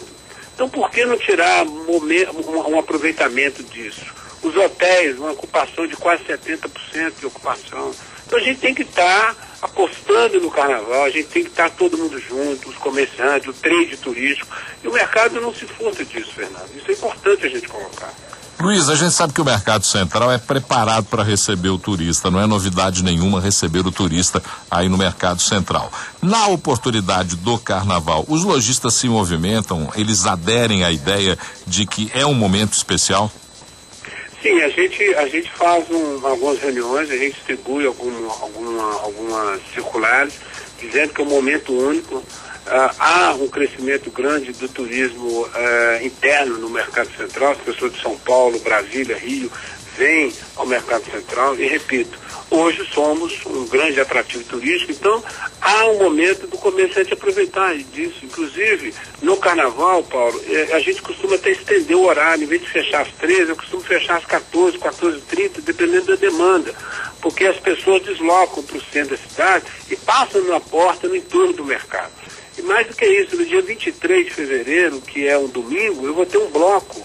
Então 0.55 0.67
por 0.67 0.89
que 0.89 1.05
não 1.05 1.15
tirar 1.15 1.67
um, 1.67 2.79
aproveitamento 2.79 3.63
disso? 3.63 4.05
Os 4.41 4.55
hotéis, 4.55 5.19
uma 5.19 5.33
ocupação 5.33 5.85
de 5.85 5.95
quase 5.95 6.23
70% 6.23 7.19
de 7.19 7.27
ocupação. 7.27 7.93
Então 8.25 8.39
a 8.39 8.41
gente 8.41 8.59
tem 8.59 8.73
que 8.73 8.81
estar 8.81 9.35
tá 9.35 9.47
apostando 9.61 10.41
no 10.41 10.49
carnaval, 10.49 11.03
a 11.03 11.11
gente 11.11 11.27
tem 11.27 11.43
que 11.43 11.49
estar 11.49 11.69
tá 11.69 11.75
todo 11.77 11.95
mundo 11.95 12.19
junto, 12.19 12.69
os 12.69 12.75
comerciantes, 12.77 13.47
o 13.47 13.53
trade 13.53 13.97
turístico. 13.97 14.47
E 14.83 14.87
o 14.87 14.93
mercado 14.93 15.39
não 15.39 15.53
se 15.53 15.67
furta 15.67 16.03
disso, 16.03 16.33
Fernando. 16.33 16.75
Isso 16.75 16.89
é 16.89 16.93
importante 16.93 17.45
a 17.45 17.49
gente 17.49 17.67
colocar. 17.67 18.11
Luiz, 18.59 18.89
a 18.89 18.95
gente 18.95 19.11
sabe 19.11 19.33
que 19.33 19.41
o 19.41 19.45
mercado 19.45 19.85
central 19.85 20.31
é 20.31 20.39
preparado 20.39 21.05
para 21.05 21.21
receber 21.21 21.69
o 21.69 21.77
turista, 21.77 22.31
não 22.31 22.41
é 22.41 22.47
novidade 22.47 23.03
nenhuma 23.03 23.39
receber 23.39 23.85
o 23.85 23.91
turista 23.91 24.41
aí 24.69 24.89
no 24.89 24.97
mercado 24.97 25.39
central. 25.43 25.91
Na 26.23 26.47
oportunidade 26.47 27.35
do 27.35 27.59
carnaval, 27.59 28.25
os 28.27 28.43
lojistas 28.43 28.95
se 28.95 29.07
movimentam, 29.07 29.91
eles 29.95 30.25
aderem 30.25 30.83
à 30.83 30.91
ideia 30.91 31.37
de 31.67 31.85
que 31.85 32.09
é 32.15 32.25
um 32.25 32.33
momento 32.33 32.73
especial? 32.73 33.31
Sim, 34.41 34.59
a 34.61 34.69
gente, 34.69 35.03
a 35.15 35.27
gente 35.27 35.51
faz 35.51 35.85
um, 35.91 36.25
algumas 36.25 36.59
reuniões, 36.59 37.11
a 37.11 37.15
gente 37.15 37.35
distribui 37.35 37.85
algum, 37.85 38.11
alguma, 38.41 38.93
algumas 39.03 39.61
circulares 39.71 40.33
dizendo 40.79 41.13
que 41.13 41.21
é 41.21 41.23
um 41.23 41.29
momento 41.29 41.71
único 41.71 42.23
Uh, 42.67 42.93
há 42.99 43.33
um 43.39 43.47
crescimento 43.47 44.11
grande 44.11 44.51
do 44.51 44.67
turismo 44.67 45.43
uh, 45.43 46.05
interno 46.05 46.57
no 46.57 46.69
mercado 46.69 47.09
central, 47.15 47.53
as 47.53 47.59
pessoas 47.59 47.93
de 47.93 48.01
São 48.01 48.17
Paulo, 48.17 48.59
Brasília, 48.59 49.15
Rio 49.15 49.49
vêm 49.97 50.31
ao 50.55 50.65
mercado 50.65 51.03
central 51.09 51.55
e 51.55 51.67
repito, 51.67 52.17
hoje 52.51 52.87
somos 52.93 53.33
um 53.45 53.65
grande 53.67 53.99
atrativo 53.99 54.43
turístico, 54.43 54.91
então 54.91 55.23
há 55.59 55.85
um 55.87 55.97
momento 55.97 56.45
do 56.47 56.57
comerciante 56.57 57.13
aproveitar 57.13 57.75
disso. 57.75 58.19
Inclusive, 58.23 58.93
no 59.21 59.37
carnaval, 59.37 60.03
Paulo, 60.03 60.39
eh, 60.47 60.69
a 60.73 60.79
gente 60.79 61.01
costuma 61.01 61.35
até 61.35 61.49
estender 61.49 61.97
o 61.97 62.05
horário, 62.05 62.43
em 62.43 62.47
vez 62.47 62.61
de 62.61 62.69
fechar 62.69 63.01
às 63.01 63.11
13, 63.13 63.49
eu 63.49 63.55
costumo 63.55 63.81
fechar 63.81 64.17
às 64.17 64.25
14, 64.25 64.77
14h30, 64.77 65.61
dependendo 65.61 66.05
da 66.05 66.15
demanda. 66.15 66.73
Porque 67.19 67.45
as 67.45 67.57
pessoas 67.57 68.03
deslocam 68.03 68.63
para 68.63 68.77
o 68.77 68.81
centro 68.81 69.17
da 69.17 69.23
cidade 69.27 69.65
e 69.89 69.95
passam 69.95 70.43
na 70.43 70.59
porta 70.59 71.07
no 71.07 71.15
entorno 71.15 71.53
do 71.53 71.65
mercado. 71.65 72.26
E 72.57 72.61
mais 72.63 72.87
do 72.87 72.95
que 72.95 73.05
isso, 73.05 73.35
no 73.35 73.45
dia 73.45 73.61
23 73.61 74.25
de 74.25 74.33
fevereiro, 74.33 74.99
que 75.01 75.27
é 75.27 75.37
um 75.37 75.47
domingo, 75.47 76.05
eu 76.05 76.13
vou 76.13 76.25
ter 76.25 76.37
um 76.37 76.49
bloco, 76.49 77.01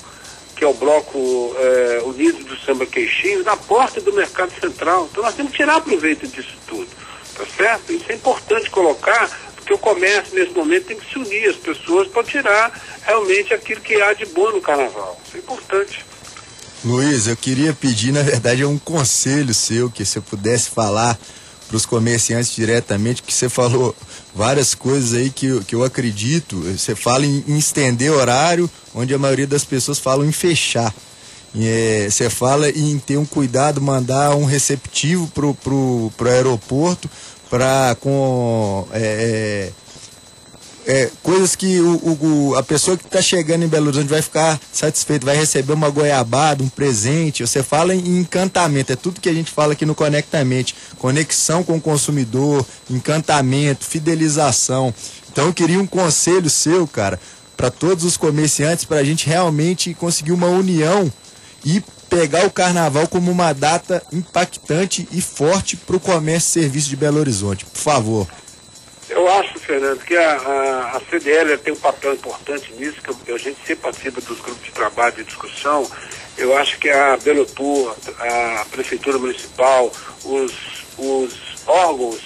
que 0.56 0.64
é 0.64 0.66
o 0.66 0.72
bloco 0.72 1.54
é, 1.58 2.02
Unido 2.04 2.44
do 2.44 2.56
Samba 2.58 2.86
Queixinho, 2.86 3.44
na 3.44 3.56
porta 3.56 4.00
do 4.00 4.12
Mercado 4.12 4.52
Central. 4.58 5.08
Então 5.10 5.22
nós 5.22 5.34
temos 5.34 5.52
que 5.52 5.58
tirar 5.58 5.80
proveito 5.80 6.26
disso 6.26 6.56
tudo, 6.66 6.88
tá 7.36 7.44
certo? 7.56 7.92
Isso 7.92 8.10
é 8.10 8.14
importante 8.14 8.70
colocar, 8.70 9.28
porque 9.56 9.74
o 9.74 9.78
comércio 9.78 10.34
nesse 10.34 10.52
momento 10.52 10.86
tem 10.86 10.96
que 10.96 11.10
se 11.10 11.18
unir 11.18 11.50
as 11.50 11.56
pessoas 11.56 12.08
para 12.08 12.24
tirar 12.24 12.82
realmente 13.04 13.52
aquilo 13.52 13.80
que 13.80 14.00
há 14.00 14.14
de 14.14 14.24
bom 14.26 14.52
no 14.52 14.60
carnaval. 14.60 15.20
Isso 15.26 15.36
é 15.36 15.40
importante. 15.40 16.04
Luiz, 16.84 17.28
eu 17.28 17.36
queria 17.36 17.72
pedir, 17.72 18.10
na 18.10 18.22
verdade, 18.22 18.64
um 18.64 18.78
conselho 18.78 19.54
seu, 19.54 19.88
que 19.88 20.04
você 20.04 20.20
pudesse 20.20 20.70
falar 20.70 21.16
para 21.68 21.76
os 21.76 21.86
comerciantes 21.86 22.54
diretamente, 22.54 23.22
que 23.22 23.32
você 23.32 23.48
falou 23.48 23.94
várias 24.34 24.74
coisas 24.74 25.14
aí 25.14 25.30
que, 25.30 25.62
que 25.64 25.74
eu 25.74 25.84
acredito. 25.84 26.60
Você 26.60 26.94
fala 26.94 27.26
em, 27.26 27.44
em 27.46 27.58
estender 27.58 28.12
horário, 28.12 28.70
onde 28.94 29.14
a 29.14 29.18
maioria 29.18 29.46
das 29.46 29.64
pessoas 29.64 29.98
falam 29.98 30.26
em 30.26 30.32
fechar. 30.32 30.94
É, 31.54 32.08
você 32.10 32.30
fala 32.30 32.70
em 32.70 32.98
ter 32.98 33.18
um 33.18 33.26
cuidado, 33.26 33.80
mandar 33.80 34.34
um 34.34 34.44
receptivo 34.44 35.28
pro, 35.28 35.54
pro, 35.54 36.10
pro 36.16 36.30
aeroporto 36.30 37.10
para 37.50 37.94
com 38.00 38.88
é, 38.92 39.70
é 40.86 41.10
coisas 41.22 41.54
que 41.54 41.80
o, 41.80 42.18
o, 42.20 42.54
a 42.56 42.62
pessoa 42.62 42.96
que 42.96 43.04
está 43.04 43.22
chegando 43.22 43.64
em 43.64 43.68
Belo 43.68 43.86
Horizonte 43.86 44.08
vai 44.08 44.22
ficar 44.22 44.60
satisfeito, 44.72 45.24
vai 45.24 45.36
receber 45.36 45.72
uma 45.72 45.88
goiabada, 45.88 46.62
um 46.62 46.68
presente. 46.68 47.46
Você 47.46 47.62
fala 47.62 47.94
em 47.94 48.18
encantamento, 48.18 48.92
é 48.92 48.96
tudo 48.96 49.20
que 49.20 49.28
a 49.28 49.32
gente 49.32 49.50
fala 49.50 49.72
aqui 49.74 49.86
no 49.86 49.94
Conectamente. 49.94 50.74
Conexão 50.98 51.62
com 51.62 51.76
o 51.76 51.80
consumidor, 51.80 52.66
encantamento, 52.90 53.84
fidelização. 53.84 54.92
Então 55.30 55.46
eu 55.46 55.54
queria 55.54 55.78
um 55.78 55.86
conselho 55.86 56.50
seu, 56.50 56.86
cara, 56.86 57.18
para 57.56 57.70
todos 57.70 58.04
os 58.04 58.16
comerciantes, 58.16 58.84
para 58.84 58.98
a 58.98 59.04
gente 59.04 59.26
realmente 59.26 59.94
conseguir 59.94 60.32
uma 60.32 60.48
união 60.48 61.10
e 61.64 61.82
pegar 62.10 62.44
o 62.44 62.50
carnaval 62.50 63.08
como 63.08 63.30
uma 63.30 63.52
data 63.52 64.02
impactante 64.12 65.08
e 65.12 65.22
forte 65.22 65.76
para 65.76 65.96
o 65.96 66.00
comércio 66.00 66.60
e 66.60 66.62
serviço 66.62 66.88
de 66.90 66.96
Belo 66.96 67.18
Horizonte. 67.18 67.64
Por 67.64 67.78
favor. 67.78 68.28
Eu 69.08 69.28
acho, 69.28 69.51
Fernando, 69.62 70.00
que 70.04 70.16
a, 70.16 70.32
a, 70.32 70.96
a 70.96 71.00
CDL 71.08 71.56
tem 71.58 71.72
um 71.72 71.76
papel 71.76 72.14
importante 72.14 72.72
nisso, 72.74 73.00
que 73.00 73.32
a 73.32 73.38
gente 73.38 73.58
sempre 73.66 73.76
participa 73.76 74.20
dos 74.20 74.40
grupos 74.40 74.64
de 74.64 74.72
trabalho 74.72 75.14
e 75.18 75.24
discussão. 75.24 75.88
Eu 76.36 76.56
acho 76.56 76.78
que 76.78 76.90
a 76.90 77.16
Belotur, 77.16 77.94
a 78.18 78.66
Prefeitura 78.70 79.18
Municipal, 79.18 79.92
os, 80.24 80.52
os 80.98 81.34
órgãos 81.66 82.20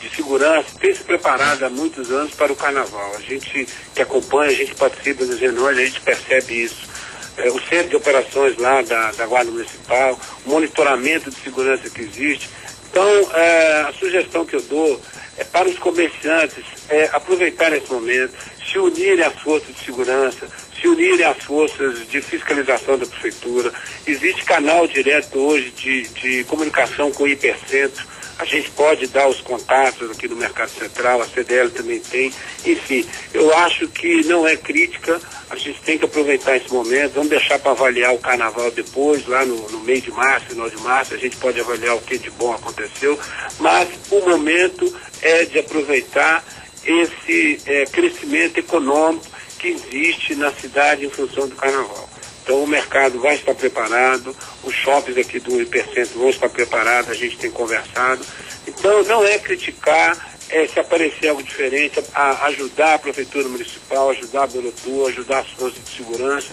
de 0.00 0.10
segurança 0.14 0.68
têm 0.80 0.94
se 0.94 1.04
preparado 1.04 1.64
há 1.64 1.70
muitos 1.70 2.10
anos 2.10 2.34
para 2.34 2.52
o 2.52 2.56
carnaval. 2.56 3.14
A 3.16 3.20
gente 3.20 3.66
que 3.94 4.02
acompanha, 4.02 4.50
a 4.50 4.54
gente 4.54 4.74
participa 4.74 5.24
das 5.24 5.38
reuniões, 5.38 5.78
a 5.78 5.84
gente 5.84 6.00
percebe 6.00 6.64
isso. 6.64 6.90
É, 7.36 7.48
o 7.48 7.60
centro 7.62 7.88
de 7.90 7.96
operações 7.96 8.58
lá 8.58 8.82
da, 8.82 9.12
da 9.12 9.26
Guarda 9.26 9.50
Municipal, 9.50 10.18
o 10.44 10.50
monitoramento 10.50 11.30
de 11.30 11.40
segurança 11.40 11.88
que 11.88 12.02
existe. 12.02 12.50
Então, 12.92 13.08
é, 13.34 13.86
a 13.88 13.92
sugestão 13.98 14.44
que 14.44 14.54
eu 14.54 14.60
dou 14.60 15.00
é 15.38 15.44
para 15.44 15.66
os 15.66 15.78
comerciantes 15.78 16.62
é, 16.90 17.08
aproveitar 17.10 17.72
esse 17.72 17.90
momento, 17.90 18.34
se 18.70 18.78
unirem 18.78 19.24
às 19.24 19.32
forças 19.40 19.74
de 19.74 19.82
segurança, 19.82 20.46
se 20.78 20.86
unirem 20.86 21.24
às 21.24 21.42
forças 21.42 22.06
de 22.06 22.20
fiscalização 22.20 22.98
da 22.98 23.06
prefeitura. 23.06 23.72
Existe 24.06 24.44
canal 24.44 24.86
direto 24.86 25.38
hoje 25.38 25.70
de, 25.70 26.02
de 26.02 26.44
comunicação 26.44 27.10
com 27.10 27.24
o 27.24 27.28
hipercentro 27.28 28.06
a 28.42 28.44
gente 28.44 28.70
pode 28.72 29.06
dar 29.06 29.28
os 29.28 29.40
contatos 29.40 30.10
aqui 30.10 30.26
no 30.26 30.34
Mercado 30.34 30.70
Central, 30.70 31.22
a 31.22 31.26
CDL 31.26 31.70
também 31.70 32.00
tem. 32.00 32.32
Enfim, 32.66 33.06
eu 33.32 33.56
acho 33.58 33.86
que 33.88 34.24
não 34.24 34.46
é 34.46 34.56
crítica, 34.56 35.20
a 35.52 35.56
gente 35.56 35.82
tem 35.82 35.98
que 35.98 36.06
aproveitar 36.06 36.56
esse 36.56 36.72
momento, 36.72 37.12
vamos 37.12 37.28
deixar 37.28 37.58
para 37.58 37.72
avaliar 37.72 38.14
o 38.14 38.18
carnaval 38.18 38.70
depois, 38.70 39.26
lá 39.26 39.44
no, 39.44 39.70
no 39.70 39.80
mês 39.80 40.02
de 40.02 40.10
março, 40.10 40.46
final 40.46 40.70
de 40.70 40.78
março, 40.78 41.12
a 41.12 41.18
gente 41.18 41.36
pode 41.36 41.60
avaliar 41.60 41.94
o 41.94 42.00
que 42.00 42.16
de 42.16 42.30
bom 42.30 42.54
aconteceu, 42.54 43.18
mas 43.60 43.86
o 44.10 44.20
momento 44.20 44.90
é 45.20 45.44
de 45.44 45.58
aproveitar 45.58 46.42
esse 46.86 47.60
é, 47.66 47.84
crescimento 47.84 48.56
econômico 48.56 49.26
que 49.58 49.68
existe 49.68 50.34
na 50.34 50.50
cidade 50.52 51.04
em 51.04 51.10
função 51.10 51.46
do 51.46 51.54
carnaval. 51.54 52.08
Então 52.42 52.64
o 52.64 52.66
mercado 52.66 53.20
vai 53.20 53.34
estar 53.34 53.54
preparado, 53.54 54.34
os 54.64 54.74
shoppings 54.74 55.18
aqui 55.18 55.38
do 55.38 55.60
Hipercentro 55.60 56.18
vão 56.18 56.30
estar 56.30 56.48
preparados, 56.48 57.10
a 57.10 57.14
gente 57.14 57.36
tem 57.36 57.50
conversado. 57.50 58.24
Então 58.66 59.04
não 59.04 59.22
é 59.22 59.38
criticar, 59.38 60.31
é 60.52 60.68
se 60.68 60.78
aparecer 60.78 61.28
algo 61.28 61.42
diferente, 61.42 62.02
a, 62.14 62.46
ajudar 62.46 62.94
a 62.94 62.98
Prefeitura 62.98 63.48
Municipal, 63.48 64.10
ajudar 64.10 64.44
a 64.44 64.46
Belotur, 64.46 65.08
ajudar 65.08 65.40
as 65.40 65.48
forças 65.50 65.82
de 65.82 65.96
segurança, 65.96 66.48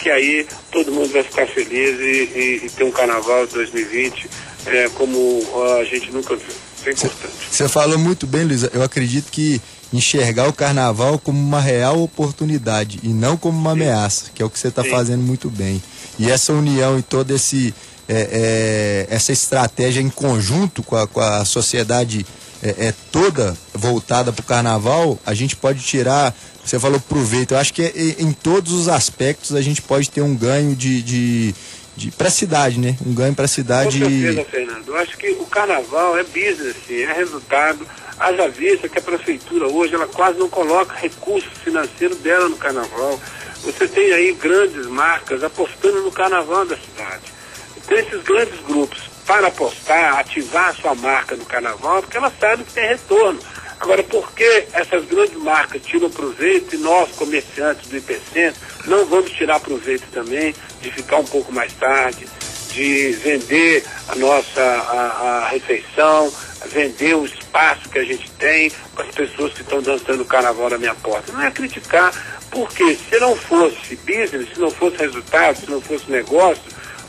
que 0.00 0.10
aí 0.10 0.46
todo 0.70 0.90
mundo 0.90 1.12
vai 1.12 1.22
ficar 1.22 1.46
feliz 1.46 2.00
e, 2.00 2.30
e, 2.34 2.62
e 2.64 2.70
ter 2.70 2.84
um 2.84 2.90
carnaval 2.90 3.46
de 3.46 3.54
2020 3.54 4.28
é, 4.66 4.88
como 4.90 5.42
a 5.78 5.84
gente 5.84 6.10
nunca 6.10 6.34
viu. 6.34 6.48
Isso 6.48 6.88
é 6.88 6.92
importante. 6.92 7.34
Você 7.50 7.68
falou 7.68 7.98
muito 7.98 8.26
bem, 8.26 8.44
Luiz. 8.44 8.62
Eu 8.72 8.82
acredito 8.82 9.30
que 9.30 9.60
enxergar 9.92 10.48
o 10.48 10.52
carnaval 10.52 11.18
como 11.18 11.38
uma 11.38 11.60
real 11.60 12.02
oportunidade 12.02 12.98
e 13.02 13.08
não 13.08 13.36
como 13.36 13.58
uma 13.58 13.74
Sim. 13.74 13.82
ameaça, 13.82 14.30
que 14.34 14.42
é 14.42 14.44
o 14.44 14.50
que 14.50 14.58
você 14.58 14.68
está 14.68 14.82
fazendo 14.82 15.22
muito 15.22 15.50
bem. 15.50 15.82
E 16.18 16.30
essa 16.30 16.52
união 16.52 16.98
e 16.98 17.02
toda 17.02 17.34
esse, 17.34 17.74
é, 18.08 19.06
é, 19.10 19.14
essa 19.14 19.32
estratégia 19.32 20.00
em 20.00 20.08
conjunto 20.08 20.82
com 20.82 20.96
a, 20.96 21.06
com 21.06 21.20
a 21.20 21.44
sociedade 21.44 22.24
é, 22.62 22.88
é 22.88 22.94
toda 23.10 23.56
voltada 23.74 24.32
para 24.32 24.42
o 24.42 24.46
carnaval, 24.46 25.18
a 25.26 25.34
gente 25.34 25.56
pode 25.56 25.80
tirar, 25.80 26.34
você 26.64 26.78
falou 26.78 27.00
proveito, 27.00 27.54
eu 27.54 27.58
acho 27.58 27.72
que 27.72 27.82
é, 27.82 28.22
em 28.22 28.32
todos 28.32 28.72
os 28.72 28.88
aspectos 28.88 29.54
a 29.54 29.60
gente 29.60 29.82
pode 29.82 30.10
ter 30.10 30.22
um 30.22 30.34
ganho 30.34 30.74
de, 30.76 31.02
de, 31.02 31.54
de 31.96 32.10
para 32.12 32.28
a 32.28 32.30
cidade, 32.30 32.78
né? 32.78 32.96
Um 33.04 33.12
ganho 33.12 33.34
para 33.34 33.44
a 33.44 33.48
cidade. 33.48 33.98
Com 33.98 34.08
certeza, 34.08 34.44
Fernando. 34.44 34.88
Eu 34.88 34.96
acho 34.96 35.16
que 35.16 35.30
o 35.30 35.46
carnaval 35.46 36.16
é 36.16 36.22
business, 36.24 36.76
é 36.88 37.12
resultado 37.12 37.86
Haja 38.22 38.48
vista 38.48 38.88
que 38.88 38.98
a 39.00 39.02
prefeitura 39.02 39.66
hoje 39.66 39.94
ela 39.96 40.06
quase 40.06 40.38
não 40.38 40.48
coloca 40.48 40.94
recursos 40.94 41.52
financeiros 41.64 42.18
dela 42.18 42.48
no 42.48 42.56
carnaval. 42.56 43.20
Você 43.64 43.88
tem 43.88 44.12
aí 44.12 44.32
grandes 44.32 44.86
marcas 44.86 45.42
apostando 45.42 46.02
no 46.02 46.12
carnaval 46.12 46.64
da 46.64 46.76
cidade. 46.76 47.32
Então 47.76 47.98
esses 47.98 48.22
grandes 48.22 48.60
grupos, 48.60 49.00
para 49.26 49.48
apostar, 49.48 50.18
ativar 50.18 50.70
a 50.70 50.74
sua 50.74 50.94
marca 50.94 51.36
no 51.36 51.44
carnaval, 51.44 52.02
porque 52.02 52.16
elas 52.16 52.32
sabem 52.38 52.64
que 52.64 52.72
tem 52.72 52.88
retorno. 52.88 53.40
Agora, 53.80 54.02
por 54.04 54.32
que 54.32 54.68
essas 54.72 55.04
grandes 55.06 55.36
marcas 55.36 55.82
tiram 55.82 56.08
proveito 56.08 56.76
e 56.76 56.78
nós, 56.78 57.10
comerciantes 57.16 57.88
do 57.88 57.96
IPCentro, 57.96 58.60
não 58.84 59.04
vamos 59.06 59.32
tirar 59.32 59.58
proveito 59.58 60.06
também 60.12 60.54
de 60.80 60.90
ficar 60.92 61.16
um 61.16 61.24
pouco 61.24 61.52
mais 61.52 61.72
tarde, 61.72 62.26
de 62.72 63.12
vender 63.12 63.84
a 64.08 64.14
nossa 64.14 64.60
a, 64.62 65.42
a 65.44 65.48
refeição, 65.48 66.32
vender 66.66 67.14
o 67.14 67.24
espaço 67.24 67.88
que 67.88 67.98
a 67.98 68.04
gente 68.04 68.30
tem 68.32 68.70
para 68.94 69.04
as 69.04 69.14
pessoas 69.14 69.52
que 69.52 69.62
estão 69.62 69.82
dançando 69.82 70.22
o 70.22 70.26
carnaval 70.26 70.70
na 70.70 70.78
minha 70.78 70.94
porta. 70.94 71.32
Não 71.32 71.42
é 71.42 71.50
criticar, 71.50 72.12
porque 72.50 72.94
se 72.94 73.18
não 73.18 73.34
fosse 73.34 73.96
business, 73.96 74.48
se 74.54 74.60
não 74.60 74.70
fosse 74.70 74.96
resultado, 74.98 75.58
se 75.58 75.70
não 75.70 75.80
fosse 75.80 76.10
negócio, 76.10 76.62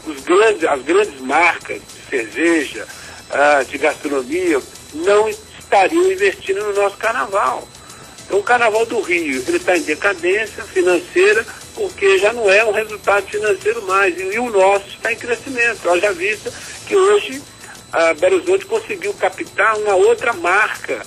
os 0.07 0.19
grandes, 0.21 0.63
as 0.63 0.81
grandes 0.81 1.19
marcas 1.21 1.81
cerveja, 2.13 2.87
ah, 3.31 3.63
de 3.63 3.77
gastronomia, 3.79 4.61
não 4.93 5.27
estariam 5.29 6.11
investindo 6.11 6.63
no 6.63 6.73
nosso 6.73 6.97
carnaval. 6.97 7.67
Então 8.25 8.39
o 8.39 8.43
carnaval 8.43 8.85
do 8.85 9.01
Rio 9.01 9.43
ele 9.47 9.57
está 9.57 9.75
em 9.75 9.81
decadência 9.81 10.63
financeira 10.63 11.45
porque 11.73 12.19
já 12.19 12.31
não 12.31 12.49
é 12.49 12.63
um 12.63 12.71
resultado 12.71 13.25
financeiro 13.25 13.81
mais. 13.87 14.15
E, 14.17 14.21
e 14.21 14.39
o 14.39 14.51
nosso 14.51 14.87
está 14.87 15.11
em 15.11 15.15
crescimento. 15.15 15.89
Haja 15.89 16.13
vista 16.13 16.53
que 16.87 16.95
hoje 16.95 17.41
a 17.91 18.13
Belo 18.13 18.35
Horizonte 18.37 18.65
conseguiu 18.65 19.13
captar 19.15 19.77
uma 19.77 19.95
outra 19.95 20.33
marca, 20.33 21.05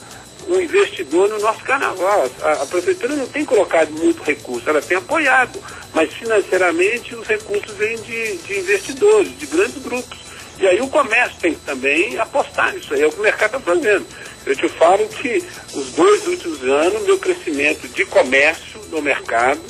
um 0.48 0.60
investidor 0.60 1.28
no 1.28 1.38
nosso 1.38 1.60
carnaval. 1.60 2.28
A, 2.42 2.62
a, 2.62 2.66
prefeitura 2.66 3.14
não 3.14 3.26
tem 3.26 3.44
colocado 3.44 3.90
muito 3.92 4.22
recurso, 4.22 4.68
ela 4.68 4.82
tem 4.82 4.96
apoiado, 4.96 5.60
mas 5.94 6.12
financeiramente 6.12 7.14
os 7.14 7.26
recursos 7.26 7.72
vêm 7.76 7.96
de, 8.02 8.36
de 8.38 8.58
investidores, 8.58 9.38
de 9.38 9.46
grandes 9.46 9.82
grupos. 9.82 10.25
E 10.58 10.66
aí 10.66 10.80
o 10.80 10.88
comércio 10.88 11.38
tem 11.40 11.54
que 11.54 11.60
também 11.60 12.18
apostar 12.18 12.74
nisso 12.74 12.94
aí, 12.94 13.02
é 13.02 13.06
o 13.06 13.12
que 13.12 13.20
o 13.20 13.22
mercado 13.22 13.56
está 13.56 13.60
fazendo. 13.60 14.06
Eu 14.46 14.56
te 14.56 14.68
falo 14.68 15.06
que 15.08 15.44
os 15.74 15.92
dois 15.92 16.26
últimos 16.26 16.62
anos, 16.62 17.02
meu 17.02 17.18
crescimento 17.18 17.88
de 17.88 18.04
comércio 18.06 18.80
no 18.90 19.02
mercado 19.02 19.60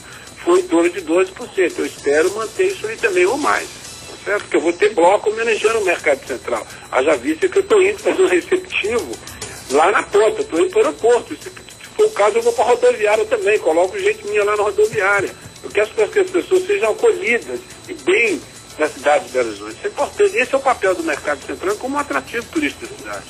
foi 0.44 0.60
em 0.60 0.68
torno 0.68 0.90
de 0.90 1.00
12%. 1.00 1.78
Eu 1.78 1.86
espero 1.86 2.30
manter 2.34 2.66
isso 2.66 2.86
aí 2.86 2.96
também 2.96 3.26
ou 3.26 3.36
mais. 3.38 3.66
Tá 3.66 4.16
certo? 4.24 4.42
Porque 4.42 4.56
eu 4.58 4.60
vou 4.60 4.72
ter 4.72 4.94
bloco 4.94 5.30
manejando 5.34 5.80
o 5.80 5.84
mercado 5.84 6.24
central. 6.26 6.64
Haja 6.92 7.16
vista 7.16 7.48
que 7.48 7.58
eu 7.58 7.62
estou 7.62 7.82
indo 7.82 7.98
fazer 7.98 8.22
um 8.22 8.28
receptivo 8.28 9.10
lá 9.70 9.90
na 9.90 10.02
ponta, 10.04 10.42
estou 10.42 10.60
indo 10.60 10.70
para 10.70 10.78
o 10.78 10.84
aeroporto. 10.84 11.36
Se, 11.36 11.50
for 11.96 12.06
o 12.06 12.10
caso, 12.10 12.36
eu 12.36 12.42
vou 12.42 12.52
para 12.52 12.64
a 12.64 12.68
rodoviária 12.68 13.24
também, 13.24 13.58
coloco 13.58 13.98
gente 13.98 14.24
minha 14.26 14.44
lá 14.44 14.56
na 14.56 14.62
rodoviária. 14.62 15.30
Eu 15.64 15.70
quero 15.70 15.88
que 16.10 16.18
as 16.20 16.30
pessoas 16.30 16.66
sejam 16.66 16.92
acolhidas 16.92 17.60
e 17.88 17.94
bem 17.94 18.40
na 18.78 18.88
cidade 18.88 19.26
de 19.26 19.32
Belo 19.32 19.48
Horizonte. 19.48 19.74
Isso 19.76 19.86
é 19.86 19.88
importante. 19.88 20.36
Esse 20.36 20.54
é 20.54 20.58
o 20.58 20.60
papel 20.60 20.94
do 20.94 21.02
mercado 21.02 21.44
central 21.46 21.76
como 21.76 21.96
um 21.96 21.98
atrativo 21.98 22.46
turístico 22.46 22.86
da 22.86 22.96
cidade. 22.96 23.24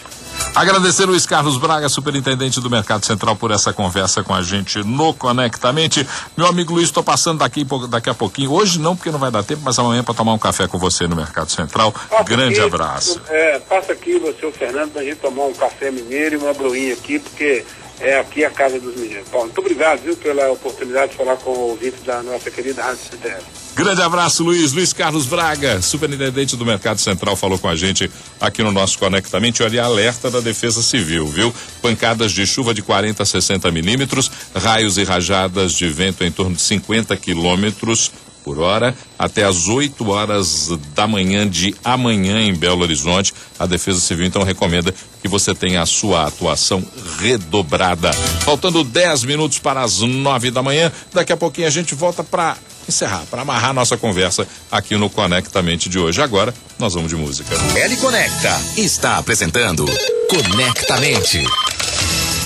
Agradecer 0.54 1.04
Luiz 1.04 1.26
Carlos 1.26 1.58
Braga, 1.58 1.86
superintendente 1.86 2.60
do 2.60 2.70
Mercado 2.70 3.04
Central, 3.04 3.36
por 3.36 3.50
essa 3.50 3.74
conversa 3.74 4.22
com 4.22 4.32
a 4.32 4.40
gente 4.40 4.78
no 4.78 5.12
Conectamente. 5.12 6.06
Meu 6.34 6.46
amigo 6.46 6.72
Luiz, 6.72 6.86
estou 6.86 7.02
passando 7.02 7.40
daqui, 7.40 7.62
daqui 7.90 8.08
a 8.08 8.14
pouquinho. 8.14 8.52
Hoje 8.52 8.80
não, 8.80 8.96
porque 8.96 9.10
não 9.10 9.18
vai 9.18 9.30
dar 9.30 9.42
tempo, 9.42 9.60
mas 9.62 9.78
amanhã 9.78 10.02
para 10.02 10.14
tomar 10.14 10.32
um 10.32 10.38
café 10.38 10.66
com 10.66 10.78
você 10.78 11.06
no 11.06 11.14
Mercado 11.14 11.50
Central. 11.50 11.92
Passa 11.92 12.24
Grande 12.24 12.58
aqui, 12.58 12.74
abraço. 12.74 13.20
É, 13.28 13.58
passa 13.58 13.92
aqui 13.92 14.18
você, 14.18 14.46
o 14.46 14.52
Fernando, 14.52 14.92
para 14.92 15.02
a 15.02 15.04
gente 15.04 15.18
tomar 15.18 15.44
um 15.44 15.52
café 15.52 15.90
mineiro 15.90 16.36
e 16.36 16.38
uma 16.38 16.54
broinha 16.54 16.94
aqui, 16.94 17.18
porque 17.18 17.62
é 18.00 18.18
aqui 18.18 18.42
a 18.42 18.50
casa 18.50 18.80
dos 18.80 18.96
mineiros. 18.96 19.28
Paulo, 19.28 19.46
muito 19.46 19.58
obrigado, 19.58 20.00
viu, 20.00 20.16
pela 20.16 20.50
oportunidade 20.50 21.12
de 21.12 21.18
falar 21.18 21.36
com 21.36 21.50
o 21.50 21.70
ouvinte 21.70 21.98
da 22.00 22.22
nossa 22.22 22.50
querida 22.50 22.82
Rádio 22.82 23.00
CDL. 23.10 23.65
Grande 23.76 24.00
abraço, 24.00 24.42
Luiz. 24.42 24.72
Luiz 24.72 24.94
Carlos 24.94 25.26
Braga, 25.26 25.82
superintendente 25.82 26.56
do 26.56 26.64
Mercado 26.64 26.98
Central, 26.98 27.36
falou 27.36 27.58
com 27.58 27.68
a 27.68 27.76
gente 27.76 28.10
aqui 28.40 28.62
no 28.62 28.72
nosso 28.72 28.98
Conectamente. 28.98 29.62
Olha, 29.62 29.84
alerta 29.84 30.30
da 30.30 30.40
Defesa 30.40 30.82
Civil, 30.82 31.26
viu? 31.26 31.54
Pancadas 31.82 32.32
de 32.32 32.46
chuva 32.46 32.72
de 32.72 32.80
40 32.80 33.22
a 33.22 33.26
60 33.26 33.70
milímetros, 33.70 34.30
raios 34.54 34.96
e 34.96 35.04
rajadas 35.04 35.74
de 35.74 35.86
vento 35.90 36.24
em 36.24 36.32
torno 36.32 36.56
de 36.56 36.62
50 36.62 37.14
quilômetros 37.18 38.10
por 38.42 38.58
hora 38.60 38.96
até 39.18 39.44
às 39.44 39.68
8 39.68 40.08
horas 40.08 40.70
da 40.94 41.06
manhã 41.06 41.46
de 41.46 41.74
amanhã 41.84 42.40
em 42.40 42.54
Belo 42.54 42.80
Horizonte. 42.80 43.34
A 43.58 43.66
Defesa 43.66 44.00
Civil 44.00 44.24
então 44.24 44.42
recomenda 44.42 44.94
que 45.20 45.28
você 45.28 45.54
tenha 45.54 45.82
a 45.82 45.86
sua 45.86 46.26
atuação 46.26 46.82
redobrada. 47.18 48.10
Faltando 48.40 48.82
10 48.82 49.24
minutos 49.24 49.58
para 49.58 49.82
as 49.82 50.00
9 50.00 50.50
da 50.50 50.62
manhã, 50.62 50.90
daqui 51.12 51.30
a 51.30 51.36
pouquinho 51.36 51.66
a 51.66 51.70
gente 51.70 51.94
volta 51.94 52.24
para 52.24 52.56
encerrar, 52.88 53.24
para 53.30 53.42
amarrar 53.42 53.72
nossa 53.72 53.96
conversa 53.96 54.46
aqui 54.70 54.96
no 54.96 55.10
Conectamente 55.10 55.88
de 55.88 55.98
hoje. 55.98 56.20
Agora, 56.20 56.54
nós 56.78 56.94
vamos 56.94 57.10
de 57.10 57.16
música. 57.16 57.54
L 57.74 57.96
Conecta 57.96 58.60
está 58.76 59.18
apresentando 59.18 59.84
Conectamente. 60.28 61.44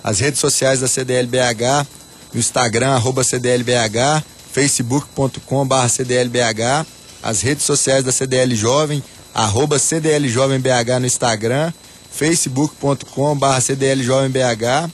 as 0.04 0.20
redes 0.20 0.38
sociais 0.38 0.80
da 0.80 0.86
CDLBH, 0.86 1.86
no 2.34 2.38
Instagram, 2.38 2.90
arroba 2.90 3.24
CDLBH, 3.24 4.22
facebook.com.br 4.52 5.88
CDLBH, 5.88 6.86
as 7.22 7.40
redes 7.40 7.64
sociais 7.64 8.04
da 8.04 8.12
CDL 8.12 8.54
Jovem, 8.54 9.02
arroba 9.34 9.78
CDL 9.78 10.28
Jovem 10.28 10.60
BH 10.60 11.00
no 11.00 11.06
Instagram, 11.06 11.72
facebook.com.br 12.12 13.60
CDL 13.62 14.02
Jovem 14.02 14.30
BH. 14.30 14.90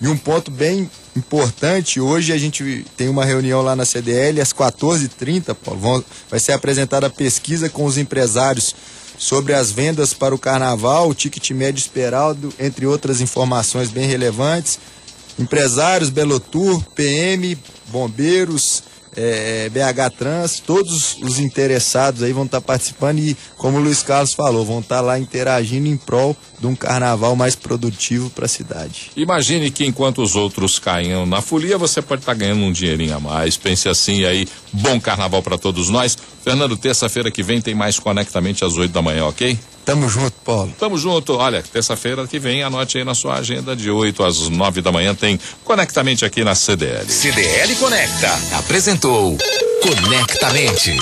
E 0.00 0.08
um 0.08 0.16
ponto 0.16 0.50
bem 0.50 0.90
importante. 1.14 2.00
Hoje 2.00 2.32
a 2.32 2.38
gente 2.38 2.84
tem 2.96 3.08
uma 3.08 3.24
reunião 3.24 3.62
lá 3.62 3.76
na 3.76 3.84
CDL 3.84 4.40
às 4.40 4.52
14h30, 4.52 5.54
Paulo. 5.54 5.80
Vão, 5.80 6.04
vai 6.30 6.40
ser 6.40 6.52
apresentada 6.52 7.06
a 7.06 7.10
pesquisa 7.10 7.68
com 7.68 7.84
os 7.84 7.96
empresários 7.96 8.74
sobre 9.18 9.54
as 9.54 9.70
vendas 9.70 10.12
para 10.12 10.34
o 10.34 10.38
carnaval, 10.38 11.08
o 11.08 11.14
ticket 11.14 11.50
médio 11.50 11.78
esperado, 11.78 12.52
entre 12.58 12.86
outras 12.86 13.20
informações 13.20 13.90
bem 13.90 14.06
relevantes. 14.06 14.78
Empresários, 15.38 16.10
Belotur, 16.10 16.82
PM, 16.94 17.58
bombeiros, 17.88 18.82
é, 19.16 19.68
BH 19.70 20.16
Trans, 20.18 20.60
todos 20.60 21.16
os 21.22 21.38
interessados 21.38 22.22
aí 22.22 22.32
vão 22.32 22.44
estar 22.44 22.60
tá 22.60 22.66
participando 22.66 23.18
e, 23.18 23.36
como 23.56 23.78
o 23.78 23.80
Luiz 23.80 24.02
Carlos 24.02 24.34
falou, 24.34 24.64
vão 24.64 24.80
estar 24.80 24.96
tá 24.96 25.00
lá 25.00 25.18
interagindo 25.18 25.88
em 25.88 25.96
prol 25.96 26.36
de 26.60 26.66
um 26.66 26.74
carnaval 26.74 27.34
mais 27.34 27.54
produtivo 27.54 28.30
para 28.30 28.44
a 28.44 28.48
cidade. 28.48 29.10
Imagine 29.16 29.70
que 29.70 29.84
enquanto 29.84 30.22
os 30.22 30.36
outros 30.36 30.78
caem 30.78 31.26
na 31.26 31.40
folia, 31.40 31.78
você 31.78 32.00
pode 32.00 32.22
estar 32.22 32.34
tá 32.34 32.38
ganhando 32.38 32.62
um 32.62 32.72
dinheirinho 32.72 33.16
a 33.16 33.20
mais. 33.20 33.56
Pense 33.56 33.88
assim 33.88 34.24
aí, 34.24 34.46
bom 34.72 35.00
carnaval 35.00 35.42
para 35.42 35.58
todos 35.58 35.88
nós. 35.88 36.16
Fernando, 36.44 36.76
terça-feira 36.76 37.30
que 37.30 37.42
vem 37.42 37.60
tem 37.60 37.74
mais 37.74 37.98
Conectamente 37.98 38.64
às 38.64 38.76
8 38.76 38.92
da 38.92 39.02
manhã, 39.02 39.24
ok? 39.24 39.58
Tamo 39.86 40.08
junto, 40.08 40.32
Paulo. 40.44 40.74
Tamo 40.80 40.98
junto. 40.98 41.36
Olha, 41.36 41.62
terça-feira 41.62 42.26
que 42.26 42.40
vem, 42.40 42.64
anote 42.64 42.98
aí 42.98 43.04
na 43.04 43.14
sua 43.14 43.36
agenda 43.36 43.76
de 43.76 43.88
8 43.88 44.24
às 44.24 44.48
9 44.48 44.82
da 44.82 44.90
manhã 44.90 45.14
tem 45.14 45.38
Conectamente 45.64 46.24
aqui 46.24 46.42
na 46.42 46.56
CDL. 46.56 47.06
CDL 47.08 47.76
Conecta 47.76 48.36
apresentou 48.58 49.38
Conectamente. 49.80 50.98